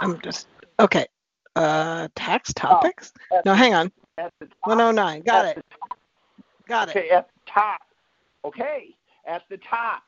[0.00, 0.48] I'm just
[0.80, 1.06] okay.
[1.54, 3.12] Uh, tax topics.
[3.32, 3.92] At, No, hang on.
[4.18, 5.22] at the top, 109.
[5.22, 5.64] Got it.
[6.66, 6.96] Got it.
[6.96, 7.80] Okay, at the top.
[8.44, 8.94] Okay,
[9.26, 10.02] at the top,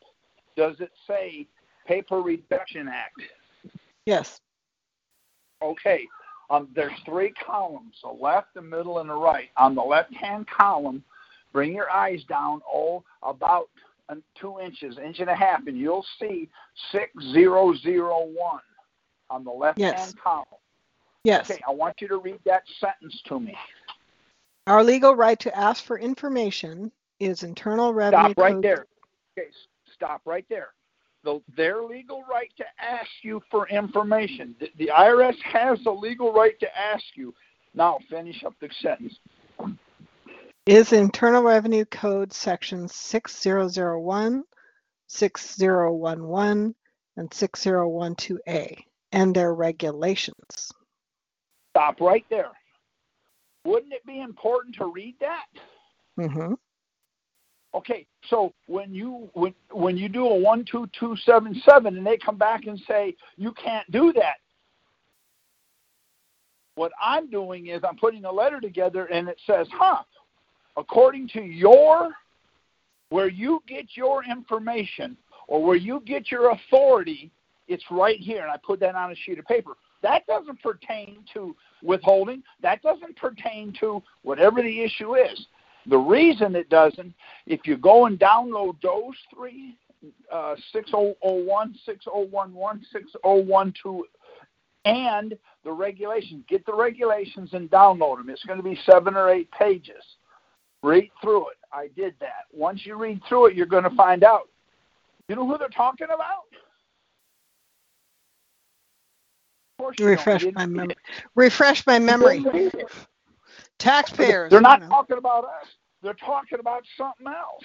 [0.57, 1.47] does it say
[1.87, 3.23] Paper Reduction Act?
[4.07, 4.41] Yes.
[5.63, 6.07] Okay,
[6.51, 9.49] um, there's three columns, the left, the middle, and the right.
[9.57, 11.03] On the left-hand column,
[11.53, 13.69] bring your eyes down, oh, about
[14.39, 16.51] two inches, inch and a half, and you'll see
[16.93, 18.61] 6001
[19.31, 20.15] on the left-hand Yes.
[20.23, 20.47] column.
[21.25, 21.51] Yes.
[21.51, 23.57] Okay, I want you to read that sentence to me.
[24.67, 28.87] Our legal right to ask for information is Internal Revenue Stop right Code- there.
[29.39, 29.49] Okay,
[29.93, 30.69] stop right there.
[31.25, 34.55] The, their legal right to ask you for information.
[34.61, 37.35] The, the IRS has the legal right to ask you.
[37.75, 39.19] Now finish up the sentence.
[40.67, 44.45] is Internal Revenue Code Section 6001,
[45.09, 46.75] 6011,
[47.17, 48.77] and 6012A,
[49.13, 50.73] and their regulations.
[51.71, 52.51] Stop right there.
[53.65, 55.47] Wouldn't it be important to read that?
[56.17, 56.55] hmm
[57.75, 62.07] Okay, so when you when when you do a one two two seven seven and
[62.07, 64.37] they come back and say you can't do that,
[66.77, 70.03] what I'm doing is I'm putting a letter together and it says, huh,
[70.77, 72.13] according to your
[73.11, 75.17] where you get your information
[75.49, 77.31] or where you get your authority,
[77.69, 78.43] it's right here.
[78.43, 79.73] And I put that on a sheet of paper.
[80.03, 82.43] That doesn't pertain to withholding.
[82.63, 85.47] That doesn't pertain to whatever the issue is.
[85.87, 87.15] The reason it doesn't,
[87.47, 89.77] if you go and download those three,
[90.33, 94.03] uh, 6001, 6011, 6012,
[94.87, 98.31] and the regulations, get the regulations and download them.
[98.31, 100.03] It's going to be seven or eight pages.
[100.83, 101.57] Read through it.
[101.73, 102.45] I did that.
[102.53, 104.49] Once you read through it, you're going to find out.
[105.29, 106.45] You know who they're talking about?
[109.79, 110.17] Course you don't.
[110.17, 110.97] Refresh my memory.
[111.35, 112.45] Refresh my memory.
[113.85, 114.07] Didn't read it.
[114.07, 114.51] Taxpayers.
[114.51, 115.69] They're not talking about us.
[116.03, 117.65] They're talking about something else.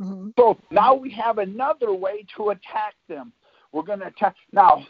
[0.00, 0.32] Mhm.
[0.38, 3.32] So now we have another way to attack them.
[3.72, 4.34] We're going to attack.
[4.52, 4.86] Now,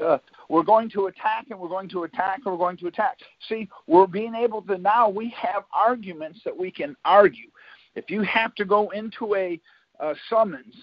[0.00, 3.18] uh, we're going to attack and we're going to attack and we're going to attack.
[3.48, 7.50] See, we're being able to now, we have arguments that we can argue.
[7.94, 9.60] If you have to go into a
[10.00, 10.74] uh, summons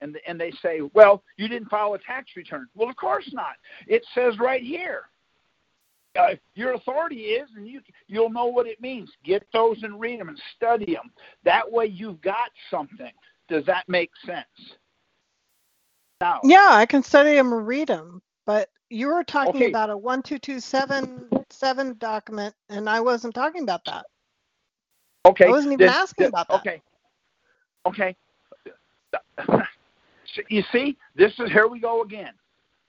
[0.00, 2.66] and, and they say, well, you didn't file a tax return.
[2.74, 3.54] Well, of course not.
[3.86, 5.04] It says right here.
[6.18, 9.10] Uh, your authority is, and you you'll know what it means.
[9.24, 11.10] Get those and read them and study them.
[11.44, 13.10] That way, you've got something.
[13.48, 14.46] Does that make sense?
[16.20, 19.68] Now, Yeah, I can study them and read them, but you were talking Okay.
[19.70, 24.06] about a 12277 document, and I wasn't talking about that.
[25.24, 25.46] okay.
[25.46, 26.60] I wasn't even then- asking then- about that.
[26.60, 26.82] Okay,
[27.86, 28.14] okay.
[30.34, 32.32] So you see, this is here we go again.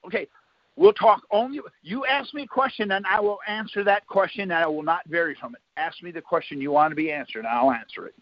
[0.05, 0.27] Okay,
[0.75, 1.59] we'll talk only.
[1.81, 5.01] You ask me a question, and I will answer that question, and I will not
[5.07, 5.61] vary from it.
[5.77, 8.15] Ask me the question you want to be answered, and I'll answer it.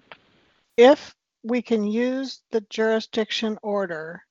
[0.78, 4.24] If we can use the jurisdiction order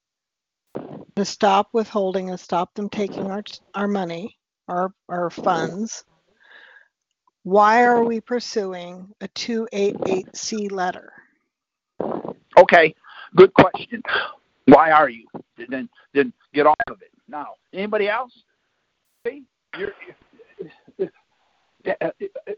[1.17, 3.43] to stop withholding and stop them taking our
[3.75, 4.37] our money,
[4.69, 6.05] our our funds,
[7.43, 11.13] why are we pursuing a 288C letter?
[12.57, 12.95] Okay,
[13.35, 14.03] good question.
[14.67, 15.27] Why are you?
[15.69, 17.11] Then then get off of it.
[17.31, 18.33] Now, anybody else?
[19.27, 19.45] See,
[19.79, 19.93] you're,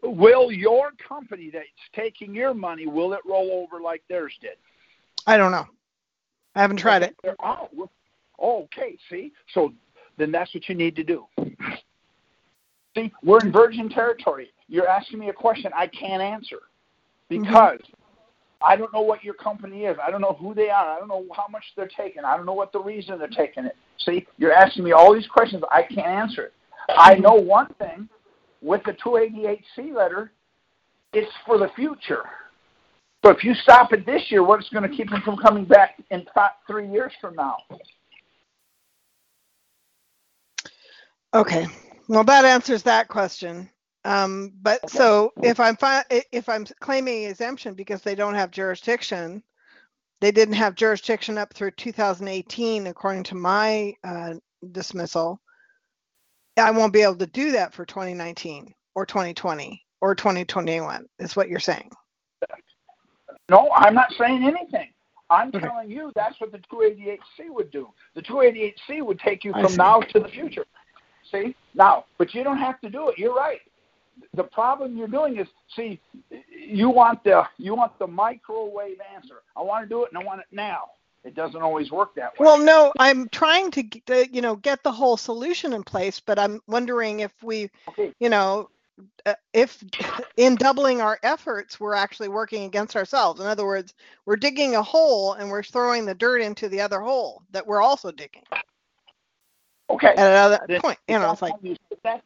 [0.03, 4.57] will your company that's taking your money will it roll over like theirs did?
[5.27, 5.67] I don't know.
[6.55, 7.17] I haven't tried it.
[7.43, 7.69] Oh,
[8.41, 8.97] okay.
[9.11, 9.73] See, so
[10.17, 11.27] then that's what you need to do.
[12.97, 14.51] See, we're in virgin territory.
[14.69, 16.59] You're asking me a question I can't answer
[17.31, 18.02] Mm-hmm.
[18.65, 19.97] I don't know what your company is.
[20.05, 20.97] I don't know who they are.
[20.97, 22.25] I don't know how much they're taking.
[22.25, 23.77] I don't know what the reason they're taking it.
[23.99, 25.63] See, you're asking me all these questions.
[25.71, 26.53] I can't answer it.
[26.89, 28.09] I know one thing
[28.61, 30.33] with the 288C letter,
[31.13, 32.25] it's for the future.
[33.25, 36.03] So if you stop it this year, what's going to keep them from coming back
[36.11, 36.25] in
[36.67, 37.57] three years from now?
[41.35, 41.67] Okay.
[42.09, 43.71] Well, that answers that question.
[44.05, 44.99] Um, but Okay.
[44.99, 49.43] so if I'm fi- if I'm claiming exemption because they don't have jurisdiction,
[50.21, 54.35] they didn't have jurisdiction up through 2018, according to my uh,
[54.73, 55.41] dismissal.
[56.57, 61.07] I won't be able to do that for 2019 or 2020 or 2021.
[61.19, 61.91] Is what you're saying?
[63.49, 64.93] No, I'm not saying anything.
[65.31, 65.61] I'm Okay.
[65.61, 67.89] telling you that's what the 288C would do.
[68.15, 70.67] The 288C would take you from now to the future.
[71.31, 71.57] See?
[71.75, 73.19] Now, but you don't have to do it.
[73.19, 73.61] You're right.
[74.35, 76.01] The problem you're doing is see,
[76.49, 79.43] you want the you want the microwave answer.
[79.57, 80.91] I want to do it and I want it now.
[81.25, 82.45] It doesn't always work that way.
[82.45, 83.85] Well, no, I'm trying to,
[84.33, 88.13] you know, get the whole solution in place, but I'm wondering if we, Okay.
[88.19, 88.69] you know,
[89.27, 89.83] uh, if
[90.37, 93.41] in doubling our efforts, we're actually working against ourselves.
[93.41, 93.95] In other words,
[94.27, 97.83] we're digging a hole and we're throwing the dirt into the other hole that we're
[97.83, 98.43] also digging
[99.91, 100.09] Okay.
[100.09, 100.99] at another Then point.
[101.07, 101.55] You know, it's like,
[102.03, 102.23] that's,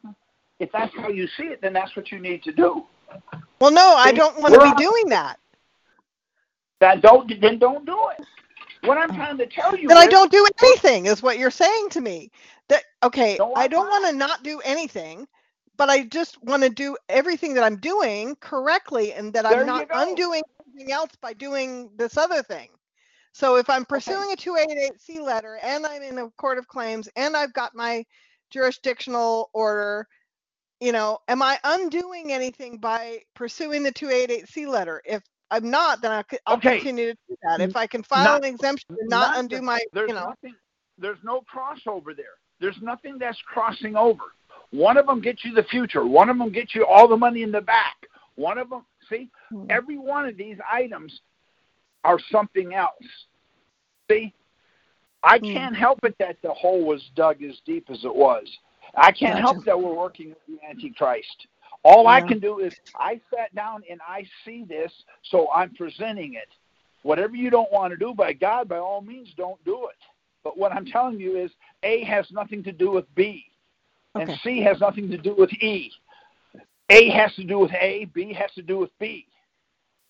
[0.59, 2.85] if that's how you see it, then that's what you need to do.
[3.61, 5.39] well, no, I don't want to be doing that.
[6.81, 8.27] That don't then don't do it.
[8.83, 11.89] What I'm trying to tell you Then I don't do anything, is what you're saying
[11.91, 12.31] to me.
[12.69, 15.27] That okay, No, I don't want to not do anything,
[15.77, 19.67] but I just want to do everything that I'm doing correctly, and that There I'm
[19.67, 22.69] not undoing anything else by doing this other thing.
[23.33, 27.37] So if I'm pursuing a 288C letter and I'm in a court of claims and
[27.37, 28.03] I've got my
[28.49, 30.09] jurisdictional order,
[30.81, 35.03] you know, am I undoing anything by pursuing the 288C letter?
[35.05, 36.77] If I'm not, then I'll, c- I'll Okay.
[36.79, 37.61] continue to do that.
[37.61, 40.27] If I can file Not- an exemption and not not undo my, There's you know.
[40.29, 40.55] nothing.
[40.99, 42.27] There's no crossover there.
[42.61, 44.25] There's nothing that's crossing over.
[44.71, 46.05] One of them gets you the future.
[46.07, 47.97] One of them gets you all the money in the back.
[48.35, 49.67] One of them, see, Hmm.
[49.71, 51.21] every one of these items
[52.05, 53.05] are something else.
[54.11, 54.33] See,
[55.23, 55.45] I Hmm.
[55.53, 58.47] can't help it that the hole was dug as deep as it was.
[58.97, 59.41] I can't Gotcha.
[59.41, 61.47] help that we're working with the Antichrist.
[61.83, 64.91] All I can do is I sat down and I see this,
[65.31, 66.49] so I'm presenting it.
[67.03, 69.97] Whatever you don't want to do by God, by all means, don't do it.
[70.43, 73.45] But what I'm telling you is A has nothing to do with B,
[74.15, 74.41] and Okay.
[74.43, 75.93] C has nothing to do with E.
[76.91, 79.27] A has to do with A, B has to do with B.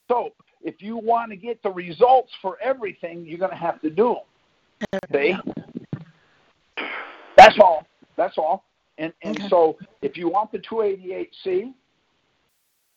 [0.08, 0.30] So
[0.62, 4.16] if you want to get the results for everything, you're going to have to do
[5.12, 5.12] them.
[5.12, 5.34] See?
[7.36, 7.86] That's all.
[8.16, 8.64] That's all.
[8.98, 9.48] And and Okay.
[9.48, 11.74] so if you want the 288C,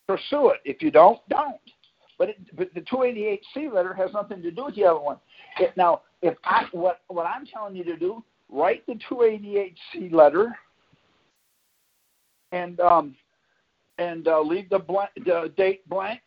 [0.07, 0.61] pursue it.
[0.65, 1.59] If you don't, don't.
[2.17, 5.17] But it, but the 288C letter has nothing to do with the other one.
[5.59, 10.57] It, now, if I what what I'm telling you to do, write the 288C letter
[12.51, 13.15] and um
[13.97, 16.21] and uh, leave the blank the date blank.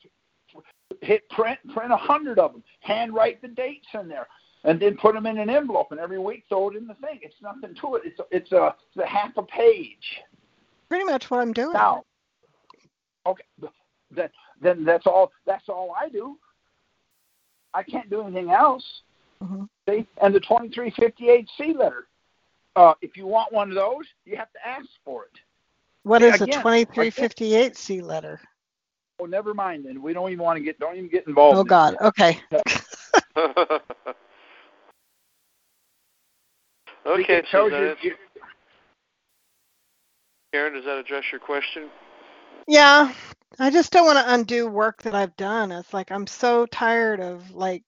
[1.00, 2.62] Hit print, print a hundred of them.
[2.80, 4.28] Handwrite the dates in there,
[4.64, 5.88] and then put them in an envelope.
[5.90, 7.20] And every week throw it in the thing.
[7.22, 8.02] It's nothing to it.
[8.04, 10.20] It's a, it's a it's a half a page.
[10.88, 11.72] Pretty much what I'm doing.
[11.72, 12.04] Now,
[13.26, 13.44] okay,
[14.10, 14.28] then
[14.60, 15.32] then that's all.
[15.46, 16.36] That's all I do.
[17.74, 18.84] I can't do anything else.
[19.42, 19.68] Mhm.
[19.88, 22.06] See, and the 2358C letter.
[22.74, 25.38] Uh, if you want one of those, you have to ask for it.
[26.04, 28.40] What See, is a 2358C letter?
[29.18, 29.84] Oh, never mind.
[29.84, 30.78] Then we don't even want to get.
[30.78, 31.56] Don't even get involved.
[31.56, 31.68] Oh in it.
[31.68, 31.96] God.
[32.00, 32.40] Okay.
[37.06, 38.14] okay, so tells that, you-
[40.52, 41.88] Karen, does that address your question?
[42.68, 43.12] Yeah.
[43.58, 45.72] I just don't want to undo work that I've done.
[45.72, 47.82] It's like I'm so tired of like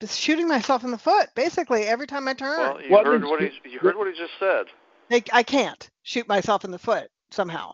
[0.00, 1.28] just shooting myself in the foot.
[1.36, 4.18] Basically, every time I turn, Well, you What heard what he you heard what he
[4.18, 4.66] just said.
[5.10, 7.72] Like, I can't shoot myself in the foot somehow.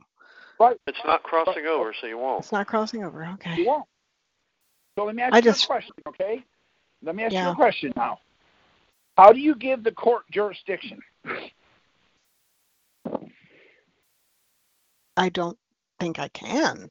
[0.61, 0.77] Right.
[0.87, 2.41] It's not crossing over, so you won't.
[2.45, 3.25] It's not crossing over.
[3.25, 3.51] Okay.
[3.55, 3.65] You Okay.
[3.67, 3.85] won't.
[4.99, 6.45] So let me ask I you just- a question, okay?
[7.03, 8.21] Let me ask you a question now.
[9.17, 11.01] How do you give the court jurisdiction?
[15.17, 15.59] I don't
[16.01, 16.91] think I can.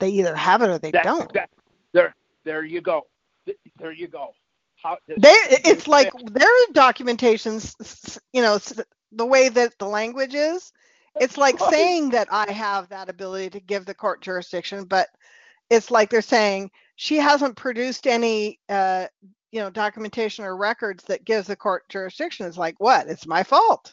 [0.00, 1.32] They either have it or they That- don't.
[1.32, 1.50] that-
[1.92, 2.14] there,
[2.44, 3.06] there you go.
[3.78, 4.34] There you go.
[4.82, 8.58] How, They, it's like their documentations, you know,
[9.12, 10.72] the way that the language is,
[11.16, 15.08] it's like saying that I have that ability to give the court jurisdiction, but
[15.68, 19.06] it's like they're saying she hasn't produced any, uh,
[19.52, 22.46] you know, documentation or records that gives the court jurisdiction.
[22.46, 23.08] is like, what?
[23.08, 23.92] It's my fault.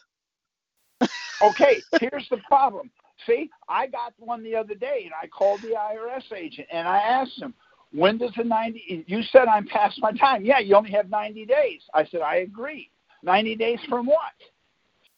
[1.42, 2.90] okay, here's the problem.
[3.26, 6.98] See, I got one the other day, and I called the IRS agent and I
[6.98, 7.52] asked him,
[7.92, 10.44] "When does the 90?" You said I'm past my time.
[10.44, 11.82] Yeah, you only have 90 days.
[11.94, 12.90] I said I agree.
[13.24, 14.34] 90 days from what?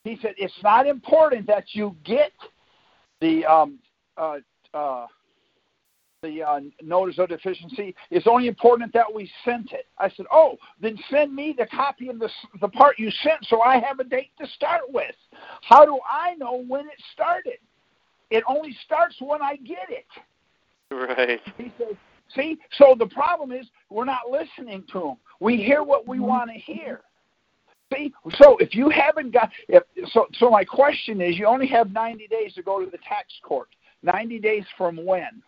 [0.05, 2.32] He said it's not important that you get
[3.20, 3.78] the um,
[4.16, 4.38] uh,
[4.72, 5.07] uh,
[6.22, 7.94] the uh, notice of deficiency.
[8.10, 9.86] It's only important that we sent it.
[9.98, 12.28] I said, oh, then send me the copy of the
[12.60, 15.14] the part you sent, so I have a date to start with.
[15.62, 17.58] How do I know when it started?
[18.30, 20.06] It only starts when I get it.
[20.92, 21.40] Right.
[21.56, 21.96] He says,
[22.34, 25.16] see, so the problem is we're not listening to them.
[25.40, 27.00] We hear what we want to hear.
[27.92, 31.90] See, so if you haven't got, if, so so my question is, you only have
[31.90, 33.68] 90 days to go to the tax court.
[34.02, 35.42] 90 days from when?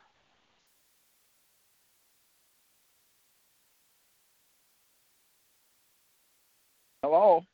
[7.03, 7.45] Hello.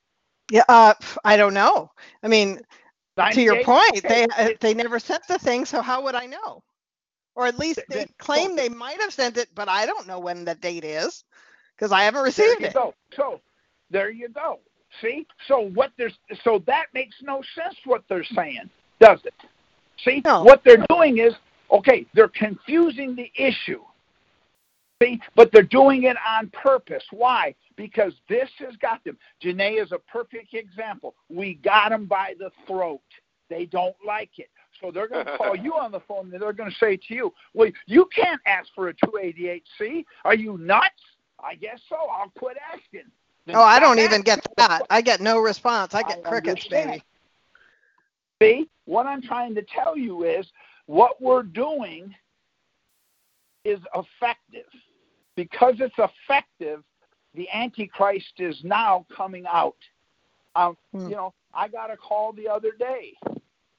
[0.50, 0.94] Yeah, uh,
[1.24, 1.90] I don't know.
[2.22, 2.60] I mean,
[3.32, 6.62] to your point, they uh, they never sent the thing, so how would I know?
[7.34, 10.44] Or at least they claim they might have sent it, but I don't know when
[10.44, 11.24] the date is
[11.76, 12.74] because I haven't There received you it.
[12.74, 12.94] go.
[13.14, 13.40] So
[13.90, 14.60] there you go.
[15.00, 15.26] See?
[15.46, 18.68] So what there's so that makes no sense what they're saying,
[19.00, 19.34] does it?
[20.04, 20.22] See?
[20.24, 20.42] No.
[20.42, 21.34] What they're doing is
[21.70, 23.82] okay, they're confusing the issue.
[25.02, 25.20] See?
[25.36, 27.04] But they're doing it on purpose.
[27.10, 27.54] Why?
[27.76, 29.16] Because this has got them.
[29.42, 31.14] Janae is a perfect example.
[31.28, 33.00] We got them by the throat.
[33.48, 34.50] They don't like it.
[34.80, 37.14] So they're going to call you on the phone and they're going to say to
[37.14, 40.04] you, Well, you can't ask for a 288C.
[40.24, 40.88] Are you nuts?
[41.42, 41.96] I guess so.
[41.96, 43.10] I'll quit asking.
[43.46, 44.82] Then Oh, I don't even get that.
[44.90, 45.94] I get no response.
[45.94, 46.90] I get I crickets, understand.
[46.90, 47.04] baby.
[48.40, 50.46] See, what I'm trying to tell you is
[50.86, 52.14] what we're doing
[53.64, 54.66] is effective.
[55.38, 56.82] Because it's effective,
[57.36, 59.76] the Antichrist is now coming out.
[60.56, 61.10] Um, Hmm.
[61.10, 63.14] You know, I got a call the other day,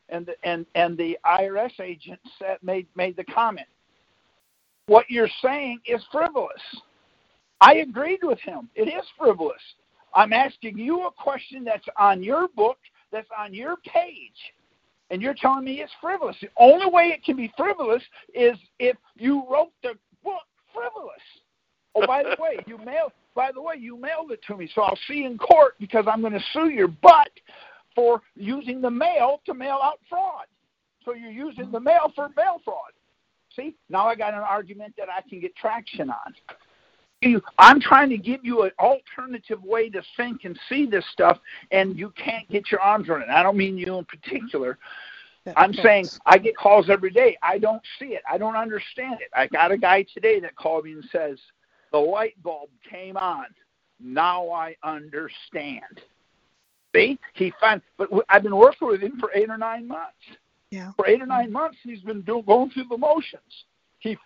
[0.08, 3.68] and the, and and the IRS agent said made made the comment.
[4.86, 6.62] What you're saying is frivolous.
[7.60, 8.70] I agreed with him.
[8.76, 9.62] It is frivolous.
[10.16, 12.78] I'm asking you a question that's on your book,
[13.12, 14.40] that's on your page,
[15.10, 16.38] and you're telling me it's frivolous.
[16.40, 18.04] The only way it can be frivolous
[18.34, 21.22] is if you wrote the book frivolous.
[22.02, 23.12] Oh, by the way, you mailed.
[23.36, 26.06] By the way, you mailed it to me, so I'll see you in court because
[26.08, 27.30] I'm going to sue your butt
[27.96, 30.46] for using the mail to mail out fraud.
[31.06, 32.92] So you're using the mail for mail fraud.
[33.56, 36.36] See, now I got an argument that I can get traction on.
[37.22, 41.40] You, I'm trying to give you an alternative way to think and see this stuff,
[41.72, 43.30] and you can't get your arms around it.
[43.30, 44.78] I don't mean you in particular.
[45.56, 47.38] I'm saying I get calls every day.
[47.42, 48.22] I don't see it.
[48.30, 49.30] I don't understand it.
[49.34, 51.40] I got a guy today that called me and says,
[51.92, 53.46] the light bulb came on.
[54.00, 56.02] Now I understand.
[56.96, 60.16] See, he found, but I've been working with him for eight or nine months.
[60.72, 60.92] Yeah.
[60.96, 63.66] For eight or nine months, he's been doing, going through the motions.
[64.00, 64.18] He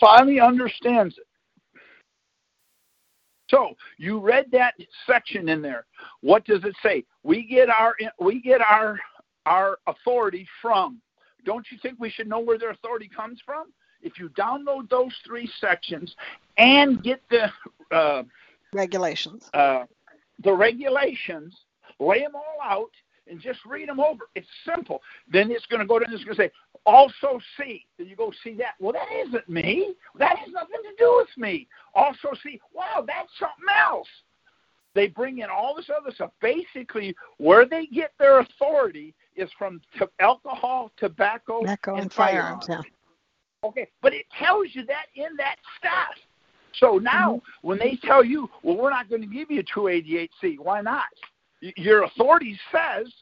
[0.00, 1.26] finally understands it.
[3.50, 4.74] So you read that
[5.06, 5.86] section in there.
[6.20, 7.04] What does it say?
[7.22, 8.98] We get our we get our
[9.46, 11.00] our authority from.
[11.44, 13.72] Don't you think we should know where their authority comes from?
[14.02, 16.14] If you download those three sections
[16.58, 17.50] and get the
[17.96, 18.22] uh,
[18.72, 19.48] Regulations.
[19.54, 19.84] uh,
[20.44, 21.56] the regulations,
[21.98, 22.90] lay them all out,
[23.26, 24.24] and just read them over.
[24.34, 25.00] It's simple.
[25.32, 26.12] Then it's going to go down.
[26.12, 26.50] It's going to say,
[26.86, 27.86] also see.
[27.98, 28.74] Then you go see that.
[28.78, 29.94] Well, that isn't me.
[30.18, 31.66] That has nothing to do with me.
[31.94, 32.60] Also see.
[32.72, 34.08] Wow, that's something else.
[34.94, 36.30] They bring in all this other stuff.
[36.40, 42.66] Basically, where they get their authority is from t- alcohol, tobacco, Tobacco and, and firearms.
[42.68, 42.80] Yeah.
[43.64, 46.14] Okay, but it tells you that in that stuff.
[46.78, 47.68] So now, mm-hmm.
[47.68, 51.04] when they tell you, well, we're not going to give you a 288C, why not?
[51.60, 53.12] Your authority says,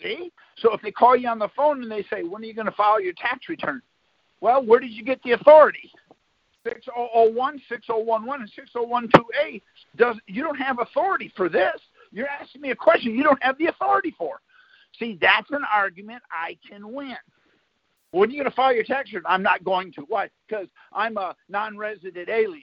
[0.00, 0.30] see?
[0.58, 2.66] So if they call you on the phone and they say, when are you going
[2.66, 3.82] to file your tax return?
[4.40, 5.90] Well, where did you get the authority?
[6.64, 9.62] 6001, 6011, and 6012A.
[9.96, 11.80] Does you don't have authority for this.
[12.12, 14.40] You're asking me a question you don't have the authority for.
[14.98, 17.16] See, that's an argument I can win.
[18.10, 19.24] When are you going to file your tax return?
[19.26, 20.02] I'm not going to.
[20.02, 20.28] Why?
[20.48, 22.62] Because I'm a non-resident alien.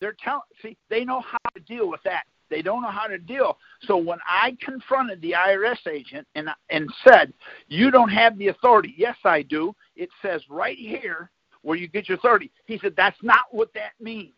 [0.00, 0.42] They're telling.
[0.62, 2.24] See, they know how to deal with that.
[2.48, 3.58] They don't know how to deal.
[3.82, 7.32] So when I confronted the IRS agent and and said,
[7.68, 9.74] "You don't have the authority," yes, I do.
[9.96, 11.30] It says right here
[11.62, 12.52] where you get your authority.
[12.66, 14.34] He said, "That's not what that means."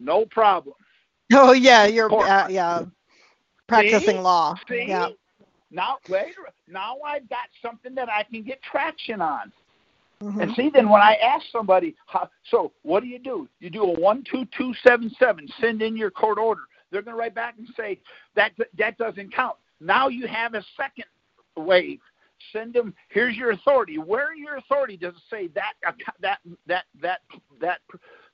[0.00, 0.74] No problem.
[1.32, 2.84] Oh yeah, you're uh, yeah
[3.68, 4.20] practicing See?
[4.20, 4.54] law.
[4.68, 4.84] See?
[4.88, 5.08] Yeah.
[5.70, 9.52] Now later, now I've got something that I can get traction on.
[10.22, 10.42] Mhm.
[10.42, 13.48] And see, then when I ask somebody, how, so what do you do?
[13.60, 15.46] You do a one two two seven seven.
[15.60, 16.62] Send in your court order.
[16.90, 18.00] They're going to write back and say
[18.34, 19.56] that that doesn't count.
[19.80, 21.04] Now you have a second
[21.56, 22.00] wave.
[22.52, 22.94] Send them.
[23.08, 23.98] Here's your authority.
[23.98, 25.74] Where your authority does it say that
[26.22, 27.20] that that that
[27.60, 27.80] that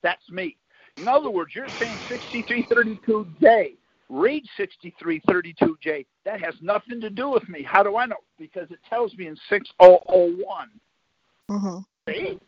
[0.02, 0.56] that's me?
[0.98, 3.76] In other words, you're saying 6332J.
[4.08, 6.04] Read 6332J.
[6.24, 7.62] That has nothing to do with me.
[7.62, 8.16] How do I know?
[8.38, 10.68] Because it tells me in 6001.
[11.50, 11.78] Mm-hmm.
[12.08, 12.38] See?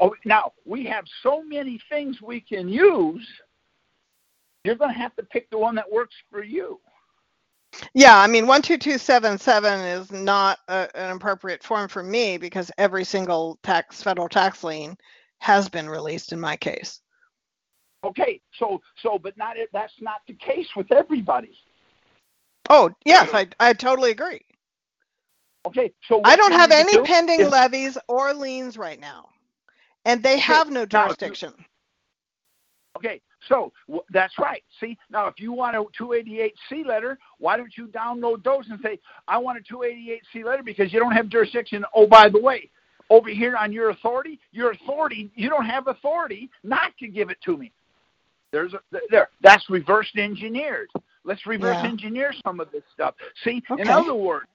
[0.00, 3.26] Oh, now we have so many things we can use.
[4.64, 6.80] You're going to have to pick the one that works for you.
[7.92, 13.58] Yeah, I mean, 12277 is not a, an appropriate form for me because every single
[13.62, 14.96] tax federal tax lien
[15.38, 17.00] has been released in my case.
[18.04, 21.56] Okay, so so but not that's not the case with everybody.
[22.68, 24.43] Oh, yes, I I totally agree.
[25.66, 29.28] Okay, so I don't have any do pending is- levies or liens right now.
[30.04, 31.54] And they have no now, jurisdiction.
[32.96, 34.62] Okay, so w- that's right.
[34.78, 38.98] See, now if you want a 288C letter, why don't you download those and say,
[39.26, 41.84] I want a 288C letter because you don't have jurisdiction.
[41.94, 42.70] Oh, by the way,
[43.10, 47.38] over here on your authority, your authority, you don't have authority not to give it
[47.46, 47.72] to me.
[48.52, 49.30] There's a, there.
[49.40, 50.88] That's reverse engineered.
[51.24, 51.88] Let's reverse Yeah.
[51.88, 53.14] engineer some of this stuff.
[53.42, 54.46] See, in other words,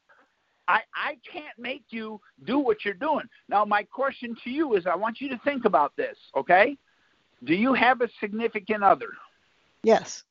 [0.69, 3.25] I, I can't make you do what you're doing.
[3.47, 6.77] Now, my question to you is I want you to think about this, okay?
[7.43, 9.09] Do you have a significant other?
[9.81, 10.23] Yes.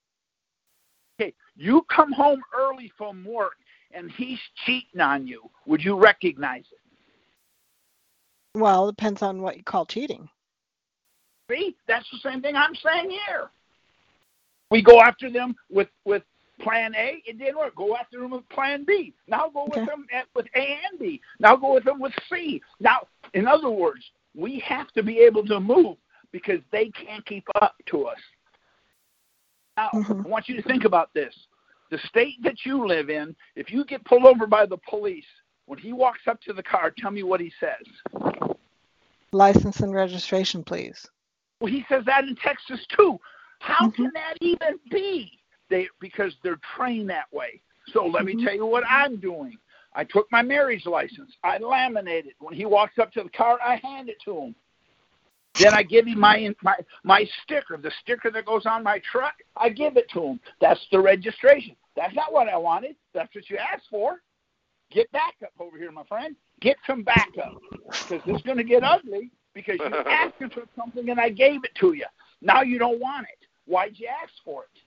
[1.21, 3.57] Okay, you come home early from work
[3.91, 5.43] and he's cheating on you.
[5.67, 6.79] Would you recognize it?
[8.57, 10.29] Well, it depends on what you call cheating.
[11.51, 13.51] See, that's the same thing I'm saying here.
[14.71, 16.23] We go after them with with
[16.59, 17.75] Plan A, it didn't work.
[17.77, 19.15] Go after them with Plan B.
[19.27, 19.87] Now go with Okay.
[19.87, 21.21] them at, with A and B.
[21.39, 22.61] Now go with them with C.
[22.81, 25.97] Now, in other words, we have to be able to move
[26.33, 28.19] because they can't keep up to us.
[29.77, 30.25] Now, Mhm.
[30.25, 31.35] I want you to think about this.
[31.91, 35.27] The state that you live in, if you get pulled over by the police,
[35.67, 37.87] when he walks up to the car, tell me what he says.
[39.33, 41.07] License and registration, please.
[41.61, 43.21] Well, he says that in Texas too.
[43.61, 43.95] How Mhm.
[43.95, 45.38] can that even be?
[45.71, 47.61] They because they're trained that way.
[47.93, 48.35] So let Mhm.
[48.35, 49.59] me tell you what I'm doing.
[49.95, 51.37] I took my marriage license.
[51.43, 52.37] I laminate it.
[52.39, 54.55] When he walks up to the car, I hand it to him.
[55.55, 59.35] Then I give him my my my sticker, the sticker that goes on my truck.
[59.57, 60.41] I give it to him.
[60.61, 61.75] That's the registration.
[61.97, 62.97] That's not what I wanted.
[63.13, 64.23] That's what you asked for.
[64.91, 66.37] Get back up over here, my friend.
[66.61, 67.55] Get some backup
[68.09, 71.65] because this is going to get ugly because you asked for something and I gave
[71.65, 72.07] it to you.
[72.41, 73.47] Now you don't want it.
[73.67, 74.81] Why'd you ask for it?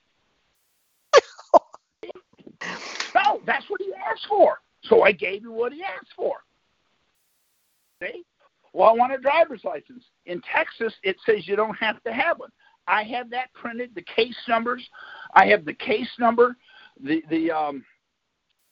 [3.14, 4.58] No, that's what he asked for.
[4.84, 6.36] So I gave him what he asked for.
[8.02, 8.24] See?
[8.72, 10.04] Well, I want a driver's license.
[10.26, 12.50] In Texas, it says you don't have to have one.
[12.86, 14.82] I have that printed, the case numbers.
[15.34, 16.56] I have the case number,
[17.02, 17.84] the the um,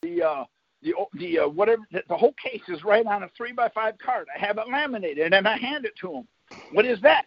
[0.02, 0.44] the uh,
[0.82, 3.94] the the uh, whatever the, the whole case is right on a three by five
[3.98, 4.26] card.
[4.34, 6.28] I have it laminated and I hand it to him.
[6.72, 7.26] What is that?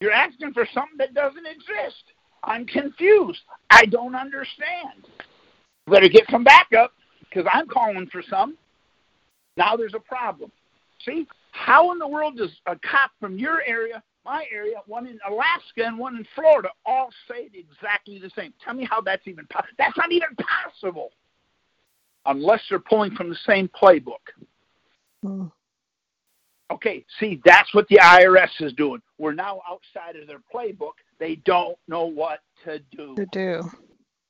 [0.00, 2.02] You're asking for something that doesn't exist.
[2.42, 3.40] I'm confused.
[3.70, 5.06] I don't understand.
[5.88, 8.56] Better get some backup because I'm calling for some.
[9.56, 10.50] Now there's a problem.
[11.04, 15.18] See, how in the world does a cop from your area, my area, one in
[15.28, 18.52] Alaska and one in Florida, all say exactly the same?
[18.64, 19.74] Tell me how that's even possible.
[19.78, 21.10] That's not even possible
[22.26, 24.14] unless they're pulling from the same playbook.
[25.22, 25.46] Hmm.
[26.70, 29.00] Okay, see, that's what the IRS is doing.
[29.18, 30.94] We're now outside of their playbook.
[31.20, 33.14] They don't know what to do.
[33.14, 33.62] To do.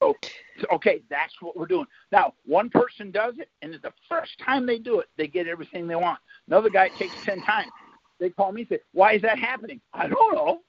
[0.01, 0.15] So,
[0.73, 1.87] okay, that's what we're doing.
[2.13, 5.87] Now, one person does it, and the first time they do it, they get everything
[5.87, 6.19] they want.
[6.49, 7.71] Another guy takes 10 times.
[8.19, 9.81] They call me and say, Why is that happening?
[9.93, 10.61] I don't know.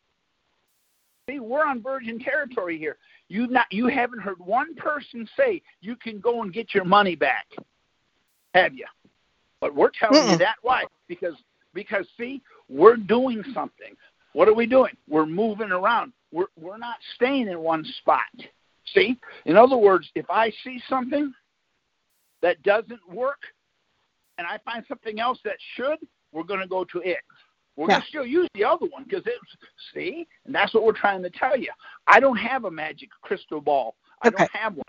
[1.29, 2.97] See, we're on virgin territory here.
[3.27, 7.15] You not you haven't heard one person say you can go and get your money
[7.15, 7.47] back.
[8.53, 8.85] Have you?
[9.59, 10.39] But we're telling you Mm-mm.
[10.39, 10.85] that why?
[11.09, 11.35] Because
[11.73, 13.93] because see, we're doing something.
[14.33, 14.93] What are we doing?
[15.09, 16.13] We're moving around.
[16.31, 18.21] We're we're not staying in one spot.
[18.93, 19.17] See?
[19.45, 21.33] In other words, if I see something
[22.41, 23.39] that doesn't work
[24.37, 25.97] and I find something else that should,
[26.31, 27.19] we're going to go to it.
[27.75, 29.57] We're going to still use the other one because it's,
[29.93, 30.27] see?
[30.45, 31.69] And that's what we're trying to tell you.
[32.07, 33.95] I don't have a magic crystal ball.
[34.23, 34.37] I Okay.
[34.37, 34.83] don't have one.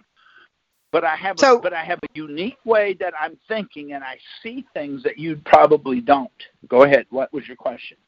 [0.91, 4.03] But I have So- a, but I have a unique way that I'm thinking and
[4.03, 6.31] I see things that you probably don't.
[6.67, 7.07] Go ahead.
[7.11, 7.99] What was your question?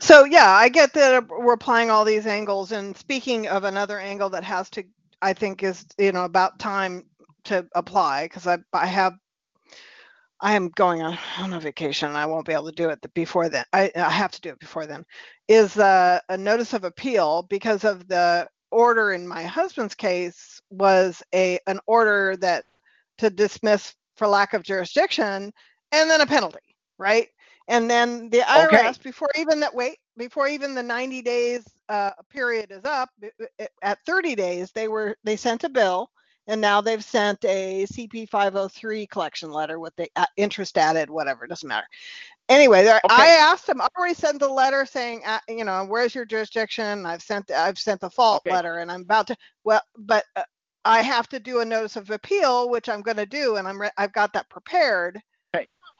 [0.00, 2.70] So yeah, I get that we're applying all these angles.
[2.72, 4.84] And speaking of another angle that has to,
[5.22, 7.04] I think, is you know about time
[7.44, 9.14] to apply because I I have
[10.40, 12.08] I am going on, on a vacation.
[12.08, 13.64] And I won't be able to do it before then.
[13.72, 15.04] I, I have to do it before then.
[15.48, 21.22] Is uh, a notice of appeal because of the order in my husband's case was
[21.34, 22.64] a an order that
[23.18, 25.52] to dismiss for lack of jurisdiction,
[25.92, 27.28] and then a penalty, right?
[27.68, 28.94] And then the IRS, Okay.
[29.02, 33.10] before even that wait, before even the 90 days uh, period is up,
[33.82, 36.10] at 30 days, they were they sent a bill,
[36.48, 41.44] and now they've sent a CP 503 collection letter with the uh, interest added, whatever,
[41.44, 41.86] it doesn't matter.
[42.48, 43.80] Anyway, there, I asked them.
[43.82, 47.06] I already sent the letter saying, uh, you know, where's your jurisdiction?
[47.06, 48.50] I've sent I've sent the fault Okay.
[48.50, 49.36] letter, and I'm about to.
[49.64, 50.44] Well, but uh,
[50.84, 53.80] I have to do a notice of appeal, which I'm going to do, and I'm
[53.80, 55.20] re- I've got that prepared.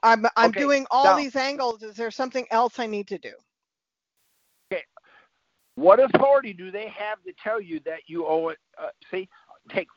[0.02, 1.82] I'm I'm Okay, doing all now- these angles.
[1.82, 3.32] Is there something else I need to do?
[4.72, 4.84] Okay.
[5.76, 8.58] What authority do they have to tell you that you owe it?
[8.80, 9.28] Uh, see,
[9.70, 9.88] take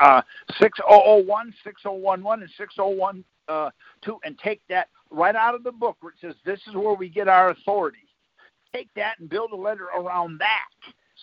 [0.00, 0.22] uh,
[0.58, 3.70] 6001, 6011, and 6012, uh,
[4.24, 7.08] and take that right out of the book where it says this is where we
[7.08, 7.98] get our authority.
[8.74, 10.68] Take that and build a letter around that.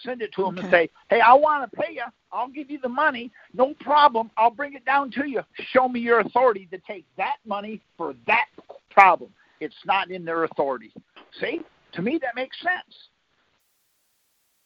[0.04, 2.04] Send it to them and say, hey, I want to pay you.
[2.32, 3.32] I'll give you the money.
[3.54, 4.30] No problem.
[4.38, 5.42] I'll bring it down to you.
[5.54, 8.48] Show me your authority to take that money for that
[8.90, 9.32] problem.
[9.62, 10.92] It's not in their authority.
[11.40, 11.62] See?
[11.94, 13.10] To me, that makes sense.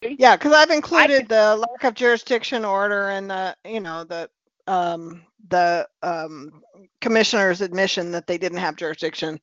[0.03, 0.15] See?
[0.17, 4.29] Yeah, because I've included can- the lack of jurisdiction order and the you know the
[4.67, 6.61] um the um
[7.01, 9.39] commissioner's admission that they didn't have jurisdiction,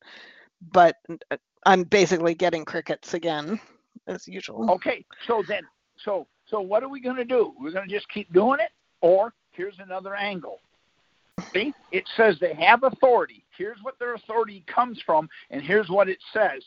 [0.71, 0.95] but
[1.31, 3.59] uh, I'm basically getting crickets again
[4.07, 4.71] as usual.
[4.71, 5.63] Okay, so then,
[6.03, 7.53] so so what are we going to do?
[7.59, 8.71] We're going to just keep doing it,
[9.01, 10.59] or here's another angle.
[11.53, 13.43] See, it says they have authority.
[13.57, 16.63] Here's what their authority comes from, and here's what it says.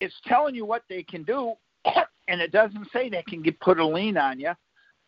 [0.00, 1.54] It's telling you what they can do,
[2.28, 4.52] and it doesn't say they can get put a lien on you.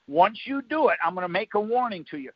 [0.08, 2.30] Once you do it, I'm going to make a warning to you.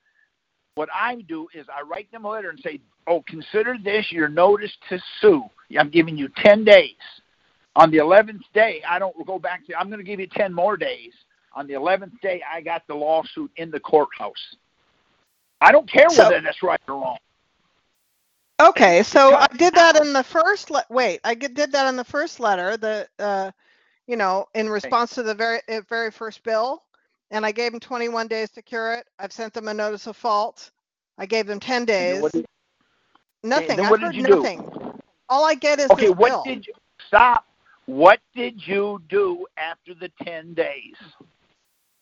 [0.74, 4.28] What I do is I write them a letter and say, "Oh, consider this your
[4.28, 5.44] notice to sue.
[5.78, 6.94] I'm giving you 10 days."
[7.76, 10.52] On the 11th day, I don't go back to, I'm going to give you 10
[10.52, 11.12] more days.
[11.54, 14.56] On the 11th day, I got the lawsuit in the courthouse.
[15.60, 17.18] I don't care So- whether that's right or wrong.
[18.60, 22.04] Okay, so I did that in the first le- wait, I did that in the
[22.04, 23.50] first letter, the uh
[24.06, 26.82] you know, in response to the very uh, very first bill,
[27.30, 29.06] and I gave them 21 days to cure it.
[29.18, 30.72] I've sent them a notice of fault.
[31.16, 32.20] I gave them 10 days.
[32.32, 32.44] did-
[33.42, 33.80] Nothing.
[33.80, 34.36] I've did heard you do?
[34.42, 35.00] nothing.
[35.30, 36.42] All I get is Okay, what bill.
[36.44, 36.74] did you,
[37.06, 37.46] stop.
[37.90, 40.94] What did you do after the 10 days?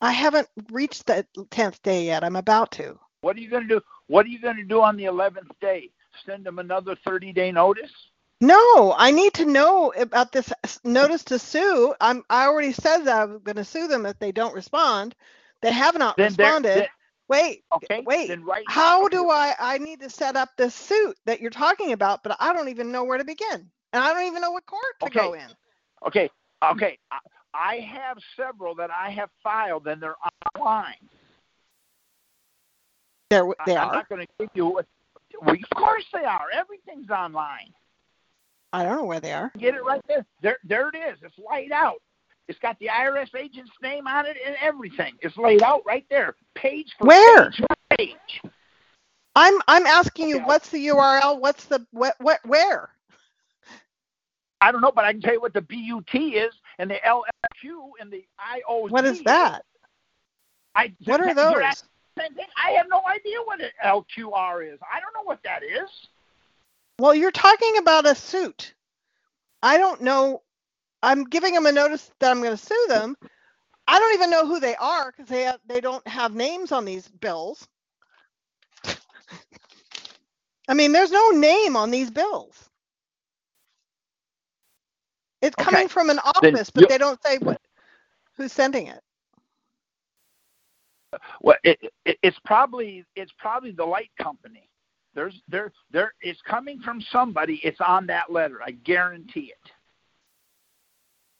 [0.02, 2.24] I haven't reached the 10th day yet.
[2.24, 2.98] I'm about to.
[3.22, 3.80] What are you going to do?
[4.08, 5.90] What are you going to do on the 11th day?
[6.26, 7.90] Send them another 30 day notice?
[8.40, 10.52] No, I need to know about this
[10.84, 11.94] notice to sue.
[12.00, 15.16] I'm I already said that I'm going to sue them if they don't respond.
[15.62, 16.72] They have not Then responded.
[16.74, 16.88] then-
[17.28, 18.40] wait, Okay, wait.
[18.44, 22.22] right How do I I need to set up this suit that you're talking about,
[22.22, 23.70] but I don't even know where to begin.
[23.92, 25.34] And I don't even know what court to go Okay.
[25.34, 25.56] in.
[26.06, 26.30] Okay,
[26.64, 26.98] okay.
[27.10, 27.18] I,
[27.54, 30.16] I have several that I have filed and they're
[30.56, 30.94] online.
[33.30, 33.94] There they I, I'm are.
[33.94, 34.86] not going to give you what.
[35.42, 36.46] Well, of course they are.
[36.52, 37.72] Everything's online.
[38.72, 39.52] I don't know where they are.
[39.58, 40.24] Get it right there.
[40.42, 41.18] There, there it is.
[41.22, 42.00] It's laid out.
[42.48, 45.14] It's got the IRS agent's name on it and everything.
[45.20, 47.50] It's laid out right there, page for Where?
[47.50, 48.52] page for page.
[49.36, 50.44] I'm I'm asking you Okay.
[50.46, 51.40] what's the URL?
[51.40, 52.88] What's the what what where?
[54.60, 57.90] I don't know, but I can tell you what the BUT is and the LFQ
[58.00, 58.90] and the IOZ.
[58.90, 59.64] What is that?
[60.74, 61.56] I, What are those?
[61.62, 62.46] asking the same thing.
[62.62, 64.78] I have no idea what an LQR is.
[64.92, 65.88] I don't know what that is.
[66.98, 68.74] Well, you're talking about a suit.
[69.62, 70.42] I don't know.
[71.02, 73.16] I'm giving them a notice that I'm going to sue them.
[73.86, 76.84] I don't even know who they are because they have, they don't have names on
[76.84, 77.66] these bills.
[80.68, 82.67] I mean, there's no name on these bills.
[85.40, 87.60] It's coming from an Then office, but they don't say what
[88.36, 89.00] who's sending it.
[91.40, 94.68] Well, it, it, it's probably it's probably the light company.
[95.14, 97.60] There's there there it's coming from somebody.
[97.64, 98.60] It's on that letter.
[98.64, 99.72] I guarantee it.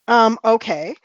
[0.08, 0.96] Um, okay.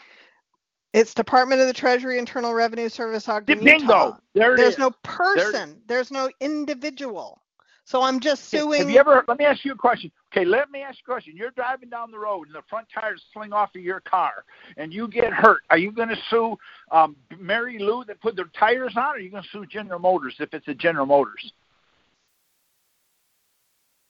[0.93, 3.77] It's Department of the Treasury, Internal Revenue Service, Ogden, Utah.
[3.77, 4.17] Bingo.
[4.35, 4.79] There There's is.
[4.79, 5.81] no person.
[5.87, 7.41] There's no individual.
[7.85, 8.79] So I'm just suing.
[8.79, 9.25] Have you ever?
[9.27, 10.11] Let me ask you a question.
[10.33, 11.37] Okay, let me ask you a question.
[11.37, 14.43] You're driving down the road and the front tires sling off of your car,
[14.77, 15.61] and you get hurt.
[15.69, 16.57] Are you going to sue
[16.91, 19.99] um, Mary Lou that put their tires on, or are you going to sue General
[19.99, 21.53] Motors if it's a General Motors?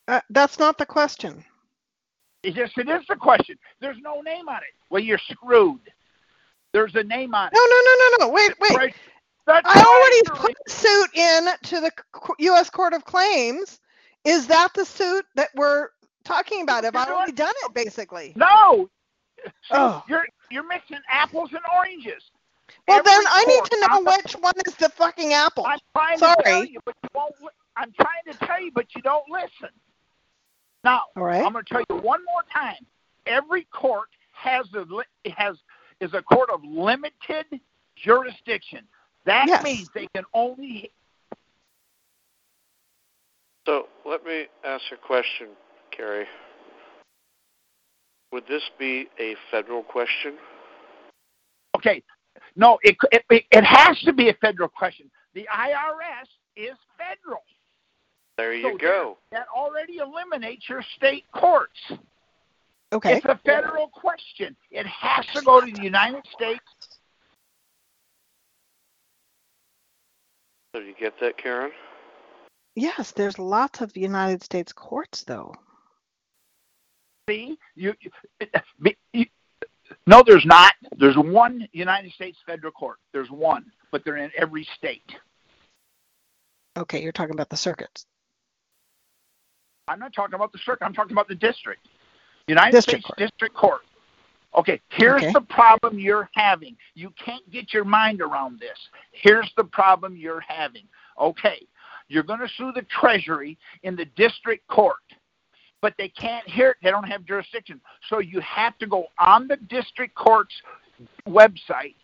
[0.07, 1.43] Uh, that's not the question.
[2.41, 3.57] It just it is the question.
[3.82, 4.74] There's no name on it.
[4.89, 5.82] Well, you're screwed.
[6.71, 7.53] There's a name on it.
[7.53, 8.34] No, no, no, no, no.
[8.34, 8.78] Wait, wait.
[8.78, 8.95] Right.
[9.47, 11.91] I already put a suit in to the
[12.39, 12.69] U.S.
[12.69, 13.82] Court of Claims.
[14.24, 15.89] Is that the suit that we're
[16.24, 16.84] talking about?
[16.84, 18.34] Have I You're already done it, basically?
[18.36, 18.89] No.
[19.45, 20.03] See, Oh.
[20.07, 22.24] You're you're mixing apples and oranges.
[22.88, 24.05] Well, then I need to know apple.
[24.05, 25.65] which one is the fucking apple.
[25.65, 27.34] I'm trying to tell you, but you won't.
[27.41, 29.69] li- I'm trying to tell you, but you don't listen.
[30.84, 31.43] Now, All right.
[31.43, 32.86] I'm going to tell you one more time.
[33.26, 35.57] Every court has a li- has
[35.99, 37.45] is a court of limited
[37.95, 38.88] jurisdiction.
[39.26, 39.63] That Yes.
[39.63, 40.91] means they can only.
[43.65, 45.47] So let me ask a question,
[45.95, 46.25] Cary.
[48.31, 50.37] Would this be a federal question?
[51.77, 52.01] Okay,
[52.55, 55.09] no, it it it has to be a federal question.
[55.33, 57.41] The IRS is federal.
[58.37, 59.17] There you So go.
[59.31, 61.79] That already eliminates your state courts.
[62.91, 63.17] Okay.
[63.17, 64.55] It's a federal question.
[64.71, 66.61] It has to go to the United States.
[70.75, 71.71] So you get that, Karen?
[72.75, 75.53] Yes, there's lots of United States courts, though.
[77.30, 79.26] See, you, you, you,
[80.07, 80.74] no, there's not.
[80.97, 82.97] There's one United States federal court.
[83.13, 85.09] There's one, but they're in every state.
[86.78, 88.05] Okay, you're talking about the circuits.
[89.88, 90.86] I'm not talking about the circuit.
[90.86, 91.88] I'm talking about the district.
[92.47, 93.17] United District States court.
[93.17, 93.82] District Court.
[94.55, 95.32] Okay, here's Okay.
[95.34, 96.76] the problem you're having.
[96.93, 98.78] You can't get your mind around this.
[99.11, 100.84] Here's the problem you're having.
[101.19, 101.65] Okay,
[102.07, 104.97] you're going to sue the Treasury in the district court,
[105.84, 106.77] but they can't hear it.
[106.81, 107.81] They don't have jurisdiction.
[108.09, 110.55] So you have to go on the district court's
[111.27, 111.95] website,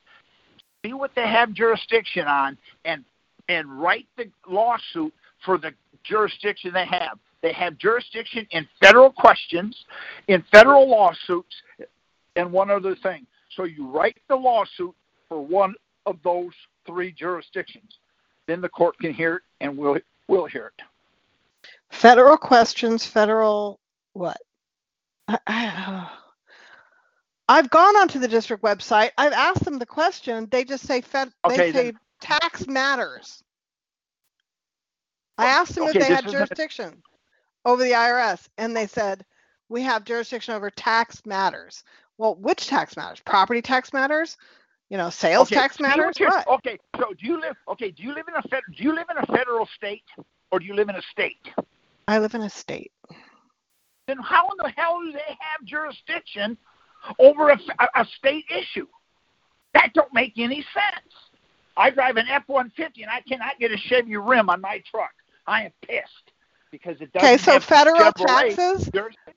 [0.86, 3.06] see what they have jurisdiction on, and
[3.48, 5.14] and write the lawsuit
[5.46, 5.72] for the
[6.04, 7.18] jurisdiction they have.
[7.42, 9.76] They have jurisdiction in federal questions,
[10.28, 11.56] in federal lawsuits,
[12.36, 13.26] and one other thing.
[13.56, 14.94] So you write the lawsuit
[15.30, 15.74] for one
[16.06, 16.52] of those
[16.86, 17.98] three jurisdictions.
[18.46, 20.84] Then the court can hear it and we'll, we'll hear it.
[21.92, 23.80] Federal questions, federal
[24.14, 24.38] what?
[25.28, 26.10] I, I,
[27.48, 29.12] I've gone onto the district website.
[29.18, 30.48] I've asked them the question.
[30.52, 31.32] They just say fed.
[31.46, 33.44] Okay, they say then- tax matters.
[35.38, 37.02] I oh, asked them Okay, if they this had is jurisdiction
[37.66, 39.26] over the IRS, and they said
[39.70, 41.84] we have jurisdiction over tax matters.
[42.18, 43.22] Well, which tax matters?
[43.26, 44.38] Property tax matters?
[44.90, 46.20] You know, sales Okay, tax see matters?
[46.20, 46.48] you're- What?
[46.48, 47.56] Okay, so do you live?
[47.70, 50.04] Okay, do you live in a fed, Do you live in a federal state
[50.52, 51.38] or do you live in a state?
[52.10, 52.92] I live in a state.
[54.08, 56.58] Then how in the hell do they have jurisdiction
[57.20, 58.88] over a, a, a state issue?
[59.76, 61.14] That don't make any sense.
[61.78, 65.12] I drive an F-150 and I cannot get a Chevy rim on my truck.
[65.46, 66.32] I am pissed
[66.72, 68.90] because it doesn't Okay, so federal Chevrolet taxes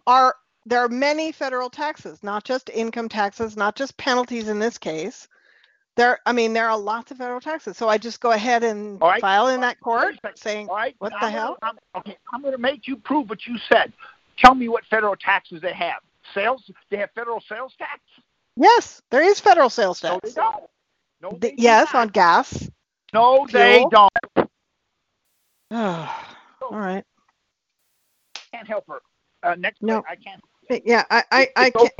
[0.06, 4.78] are there are many federal taxes, not just income taxes, not just penalties in this
[4.78, 5.28] case.
[5.96, 7.76] There, I mean, there are lots of federal taxes.
[7.76, 9.20] So I just go ahead and right.
[9.20, 10.36] file in that court Wait a second.
[10.38, 11.58] saying, right, what the I'm gonna- hell?
[11.62, 13.92] I'm, okay, I'm going to make you prove what you said.
[14.38, 16.00] Tell me what federal taxes they have.
[16.32, 16.70] Sales?
[16.90, 18.00] They have federal sales tax?
[18.56, 20.12] yes, there is federal sales tax.
[20.14, 20.64] No, they don't.
[21.20, 22.68] No, they yes, on gas.
[23.12, 23.90] No, they fuel.
[23.90, 24.48] don't.
[25.70, 26.08] All
[26.70, 27.04] right.
[28.52, 29.00] Can't help her.
[29.42, 30.02] Uh, next No.
[30.08, 30.42] I can't.
[30.86, 31.92] Yeah, I, I, I can't.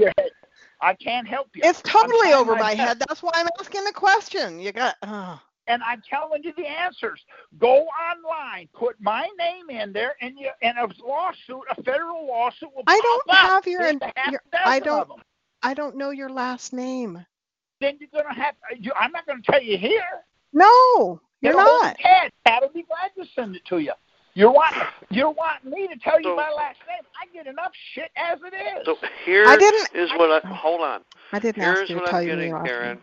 [0.83, 1.62] I can't help you.
[1.64, 2.99] It's totally over my head.
[3.09, 4.59] That's why I'm asking the question.
[4.61, 4.97] You got.
[5.03, 5.41] Oh.
[5.68, 7.24] and I'm telling you the answers.
[7.59, 12.70] Go online, put my name in there, and you and a lawsuit, a federal lawsuit
[12.74, 13.37] will I don't up.
[13.37, 13.83] have your
[14.30, 15.09] your- I don't-
[15.62, 17.24] I don't know your last name.
[17.80, 18.57] Then you're gonna have.
[18.76, 20.03] You, I'm not gonna tell you here.
[20.53, 21.99] No, you're Get a hold of not.
[21.99, 22.33] Ted.
[22.45, 23.93] Ted will be glad to send it to you.
[24.35, 24.83] You're wanting.
[25.11, 27.03] You're wanting me to tell you my last name.
[27.20, 28.87] I get enough shit as it is.
[28.87, 31.03] So here I didn't- is what I hold on.
[31.33, 32.99] I didn't Here's ask you to what tell I'm you getting, your last Karen.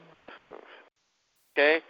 [1.58, 1.82] Okay?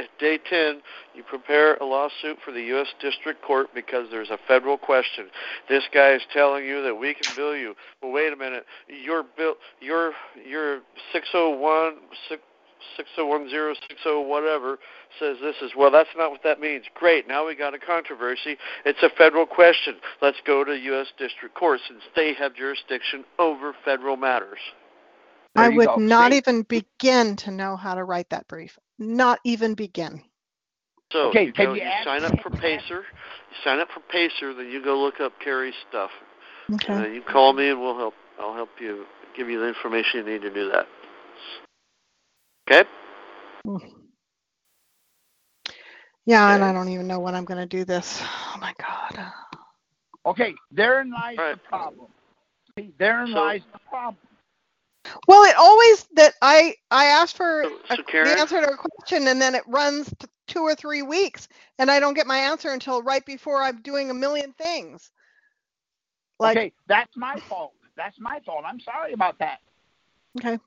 [0.00, 0.80] At day 10,
[1.14, 2.86] you prepare a lawsuit for the U.S.
[3.00, 5.26] District Court because there's a federal question.
[5.68, 7.74] This guy is telling you that we can bill you.
[8.00, 8.64] Well, wait a minute.
[8.88, 10.12] Your bill, your
[10.48, 10.82] your
[11.12, 11.94] 601,
[12.28, 12.42] 6,
[12.96, 14.78] 6010, 60 whatever
[15.18, 15.90] says this is well.
[15.90, 16.84] That's not what that means.
[16.94, 17.28] Great.
[17.28, 18.56] Now we got a controversy.
[18.84, 19.96] It's a federal question.
[20.22, 21.08] Let's go to U.S.
[21.18, 24.58] District Court since they have jurisdiction over federal matters.
[25.54, 25.96] There I would go.
[25.96, 26.38] not See?
[26.38, 28.78] even begin to know how to write that brief.
[28.98, 30.22] Not even begin.
[31.12, 33.00] So Okay, you, have go, you you sign up for Pacer.
[33.00, 36.10] You sign up for Pacer, then you go look up Cary's stuff.
[36.74, 36.92] Okay.
[36.92, 38.14] Uh, you call me and we'll help.
[38.38, 39.06] I'll help you
[39.36, 40.86] give you the information you need to do that.
[42.70, 42.88] Okay.
[46.28, 48.20] Yeah, and I don't even know when I'm going to do this.
[48.22, 49.32] Oh my God.
[50.26, 51.54] Okay, therein lies Right.
[51.54, 52.06] the problem.
[52.76, 54.18] See, therein So- lies the problem.
[55.26, 58.28] Well, it always that I I asked for So- a, so Karen?
[58.28, 61.48] the answer to a question and then it runs t- two or three weeks
[61.78, 65.10] and I don't get my answer until right before I'm doing a million things.
[66.38, 67.72] Like okay, that's my fault.
[67.96, 68.64] That's my fault.
[68.66, 69.60] I'm sorry about that.
[70.38, 70.58] okay,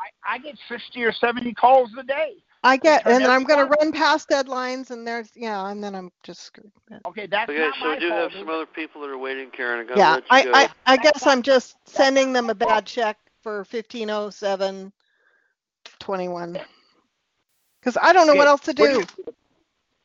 [0.00, 2.42] I, I get 60 or 70 calls a day.
[2.64, 5.94] I get, and then I'm going to run past deadlines, and there's yeah, and then
[5.94, 6.72] I'm just screwed.
[7.06, 8.32] Okay, that's Okay, not so my we do fault.
[8.32, 9.80] have some other people that are waiting, Karen.
[9.80, 10.52] I gotta Yeah, let you I, go.
[10.86, 14.92] I, I guess I'm just sending them a bad check for 1507
[15.98, 16.58] 21.
[17.80, 19.06] Because I don't know what else to do do.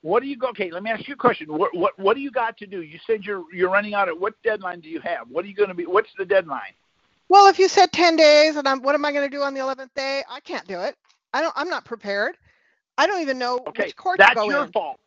[0.01, 0.47] What do you go?
[0.49, 1.47] Okay, let me ask you a question.
[1.47, 2.81] What what what do you got to do?
[2.81, 4.09] You said you're you're running out.
[4.09, 5.29] Of, what deadline do you have?
[5.29, 5.85] What are you going to be?
[5.85, 6.73] What's the deadline?
[7.29, 9.53] Well, if you said 10 days, and I'm, what am I going to do on
[9.53, 10.23] the 11th day?
[10.27, 10.95] I can't do it.
[11.33, 11.53] I don't.
[11.55, 12.37] I'm not prepared.
[12.99, 14.99] I don't even know Okay, which court that's to go your in fault.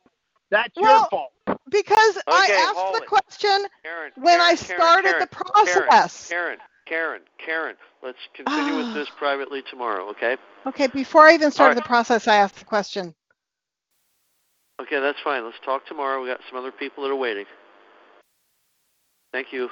[0.51, 1.33] That's Well, your fault.
[1.69, 3.07] because I asked the it.
[3.07, 6.29] question Karen, when I Karen, Karen, started Karen, the process.
[6.29, 8.95] Karen, Karen, Karen, let's continue with Ah.
[8.95, 10.39] this privately tomorrow, okay?
[10.67, 11.85] Okay, before I even started right.
[11.85, 13.15] the process, I asked the question.
[14.81, 15.45] Okay, that's fine.
[15.45, 16.23] Let's talk tomorrow.
[16.23, 17.45] We got some other people that are waiting.
[19.33, 19.69] Thank you.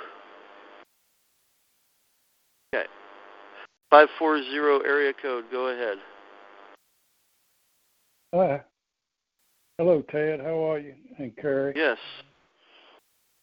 [2.75, 2.87] Okay.
[3.91, 5.99] 540 area code, go ahead.
[8.33, 8.63] Hi.
[9.77, 10.41] Hello, Ted.
[10.41, 10.95] How are you?
[11.19, 11.73] And Cary.
[11.75, 11.99] Yes.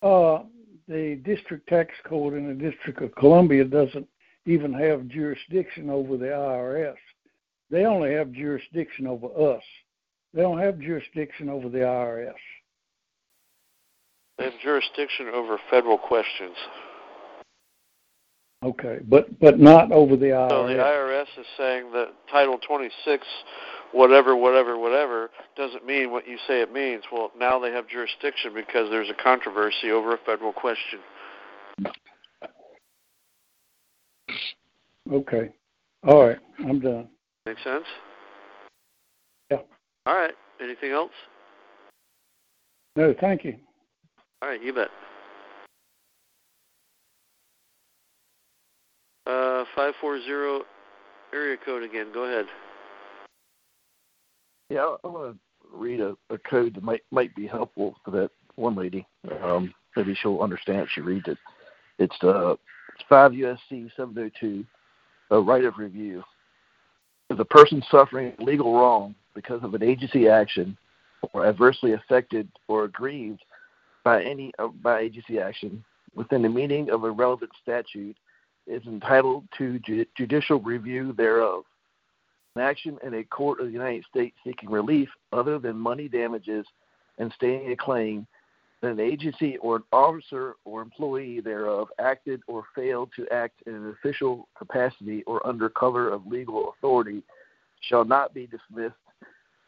[0.01, 0.43] Uh,
[0.87, 4.07] the district tax court in the District of Columbia doesn't
[4.45, 6.95] even have jurisdiction over the IRS.
[7.69, 9.63] They only have jurisdiction over us.
[10.33, 12.33] They don't have jurisdiction over the IRS.
[14.37, 16.55] They have jurisdiction over federal questions.
[18.63, 20.49] Okay, but but not over the IRS.
[20.49, 23.25] So the IRS is saying that Title 26,
[23.91, 27.03] whatever, whatever, whatever, doesn't mean what you say it means.
[27.11, 30.99] Well, now they have jurisdiction because there's a controversy over a federal question.
[35.11, 35.49] Okay.
[36.05, 37.07] All right, I'm done.
[37.45, 37.85] Make sense?
[39.49, 39.59] Yeah.
[40.05, 40.33] All right.
[40.61, 41.11] Anything else?
[42.95, 43.55] No, thank you.
[44.41, 44.89] All right, you bet.
[49.25, 50.65] Uh, 540
[51.33, 52.07] area code again.
[52.13, 52.45] Go ahead.
[54.69, 55.39] Yeah, I, want to
[55.71, 59.07] read a, a code that might might be helpful for that one lady.
[59.43, 61.37] Um, maybe she'll understand if she reads it.
[61.99, 64.65] It's uh, it's five USC seven hundred two,
[65.31, 66.23] a right of review.
[67.29, 70.77] If a person suffering legal wrong because of an agency action,
[71.33, 73.43] or adversely affected or aggrieved
[74.03, 75.83] by any uh, by agency action
[76.15, 78.17] within the meaning of a relevant statute,
[78.65, 81.63] is entitled to ju- judicial review thereof
[82.57, 86.65] an action in a court of the United States seeking relief other than money damages
[87.19, 88.25] and stating a claim
[88.81, 93.73] that an agency or an officer or employee thereof acted or failed to act in
[93.75, 97.21] an official capacity or under cover of legal authority
[97.81, 98.95] shall not be dismissed,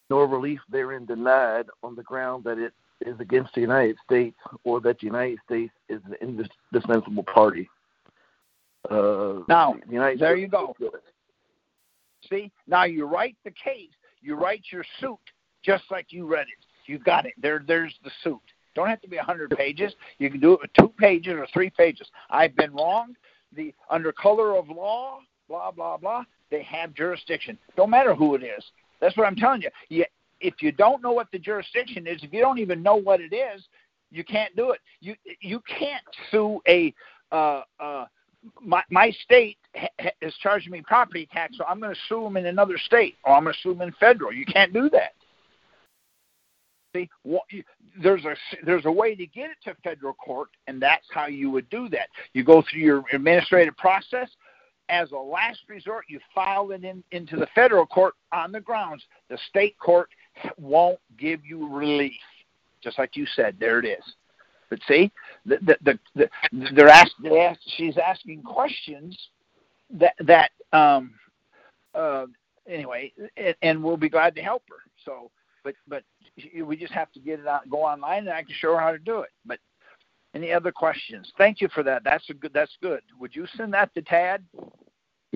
[0.10, 2.74] nor relief therein denied on the ground that it
[3.06, 6.16] is against the United States or that the United States is an
[6.72, 7.70] indispensable party.
[8.90, 10.76] Uh, Now, the United there States- you go.
[12.30, 13.92] See, now you write the case,
[14.22, 15.20] you write your suit
[15.64, 16.66] just like you read it.
[16.86, 17.34] You got it.
[17.42, 18.42] There, there's the suit.
[18.76, 19.94] Don't have to be a hundred pages.
[20.20, 22.08] You can do it with two pages or three pages.
[22.30, 23.16] I've been wrong.
[23.56, 26.24] The under color of law, blah blah blah.
[26.52, 27.58] They have jurisdiction.
[27.76, 28.64] Don't matter who it is.
[29.02, 29.70] That's what I'm telling you.
[29.90, 30.06] you
[30.40, 33.34] if you don't know what the jurisdiction is, if you don't even know what it
[33.34, 33.64] is,
[34.12, 34.80] you can't do it.
[35.02, 36.94] You you can't sue a
[37.32, 38.06] uh, uh,
[38.62, 42.24] my my state ha- ha- is charging me property tax, so I'm going to sue
[42.24, 44.34] them in another state, or I'm going to sue them in federal.
[44.34, 45.14] You can't do that.
[46.96, 47.44] See, what,
[48.02, 48.36] there's a
[48.66, 51.90] there's a way to get it to federal court, and that's how you would do
[51.90, 52.10] that.
[52.34, 54.30] You go through your administrative process.
[54.92, 59.06] As a last resort, you file it in, into the federal court on the grounds
[59.30, 60.10] the state court
[60.58, 62.14] won't give you relief.
[62.82, 64.04] Just like you said, there it is.
[64.70, 65.12] But see,
[65.46, 69.18] the, the, the, the, they're asked, they ask, she's asking questions
[69.92, 71.14] that that um,
[71.96, 72.26] uh,
[72.68, 74.84] anyway, and, and we'll be glad to help her.
[75.06, 75.32] So,
[75.64, 76.04] but but
[76.64, 78.92] we just have to get it out, go online, and I can show her how
[78.92, 79.32] to do it.
[79.46, 79.60] But
[80.36, 81.32] any other questions?
[81.38, 82.04] Thank you for that.
[82.04, 82.54] That's a good.
[82.54, 83.02] That's good.
[83.20, 84.44] Would you send that to Tad?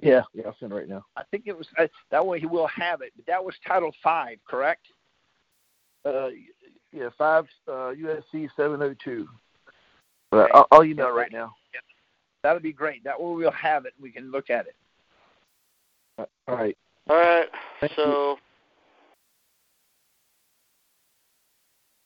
[0.01, 1.05] Yeah, yeah, I'll send it right now.
[1.15, 2.39] I think it was uh, that way.
[2.39, 3.13] He will have it.
[3.15, 4.85] But that was Title Five, correct?
[6.05, 6.29] Uh,
[6.93, 9.27] yeah, five uh, USC seven oh two.
[10.31, 11.53] But I'll, I'll email it right now.
[12.43, 13.03] That'll be great.
[13.03, 13.93] That way we'll have it.
[14.01, 14.75] We can look at it.
[16.47, 16.77] All right.
[17.09, 17.47] All right.
[17.79, 18.03] Thank you.
[18.03, 18.37] so,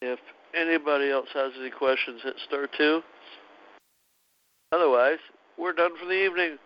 [0.02, 0.20] if
[0.54, 3.02] anybody else has any questions, hit star two.
[4.72, 5.20] Otherwise,
[5.58, 6.58] we're done for the evening.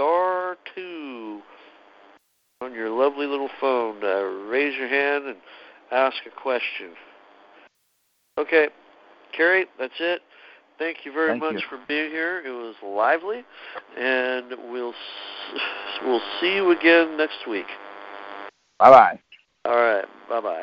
[0.00, 1.42] Star two
[2.62, 5.36] on your lovely little phone to raise your hand and
[5.92, 6.92] ask a question.
[8.38, 8.68] Okay,
[9.36, 10.22] Cary, that's it.
[10.78, 11.60] thank you very Thank much you.
[11.68, 12.42] for being here.
[12.46, 13.44] It was lively,
[13.98, 15.60] and we'll s-
[16.06, 17.66] we'll see you again next week.
[18.78, 19.20] Bye bye.
[19.66, 20.06] All right.
[20.30, 20.62] Bye bye.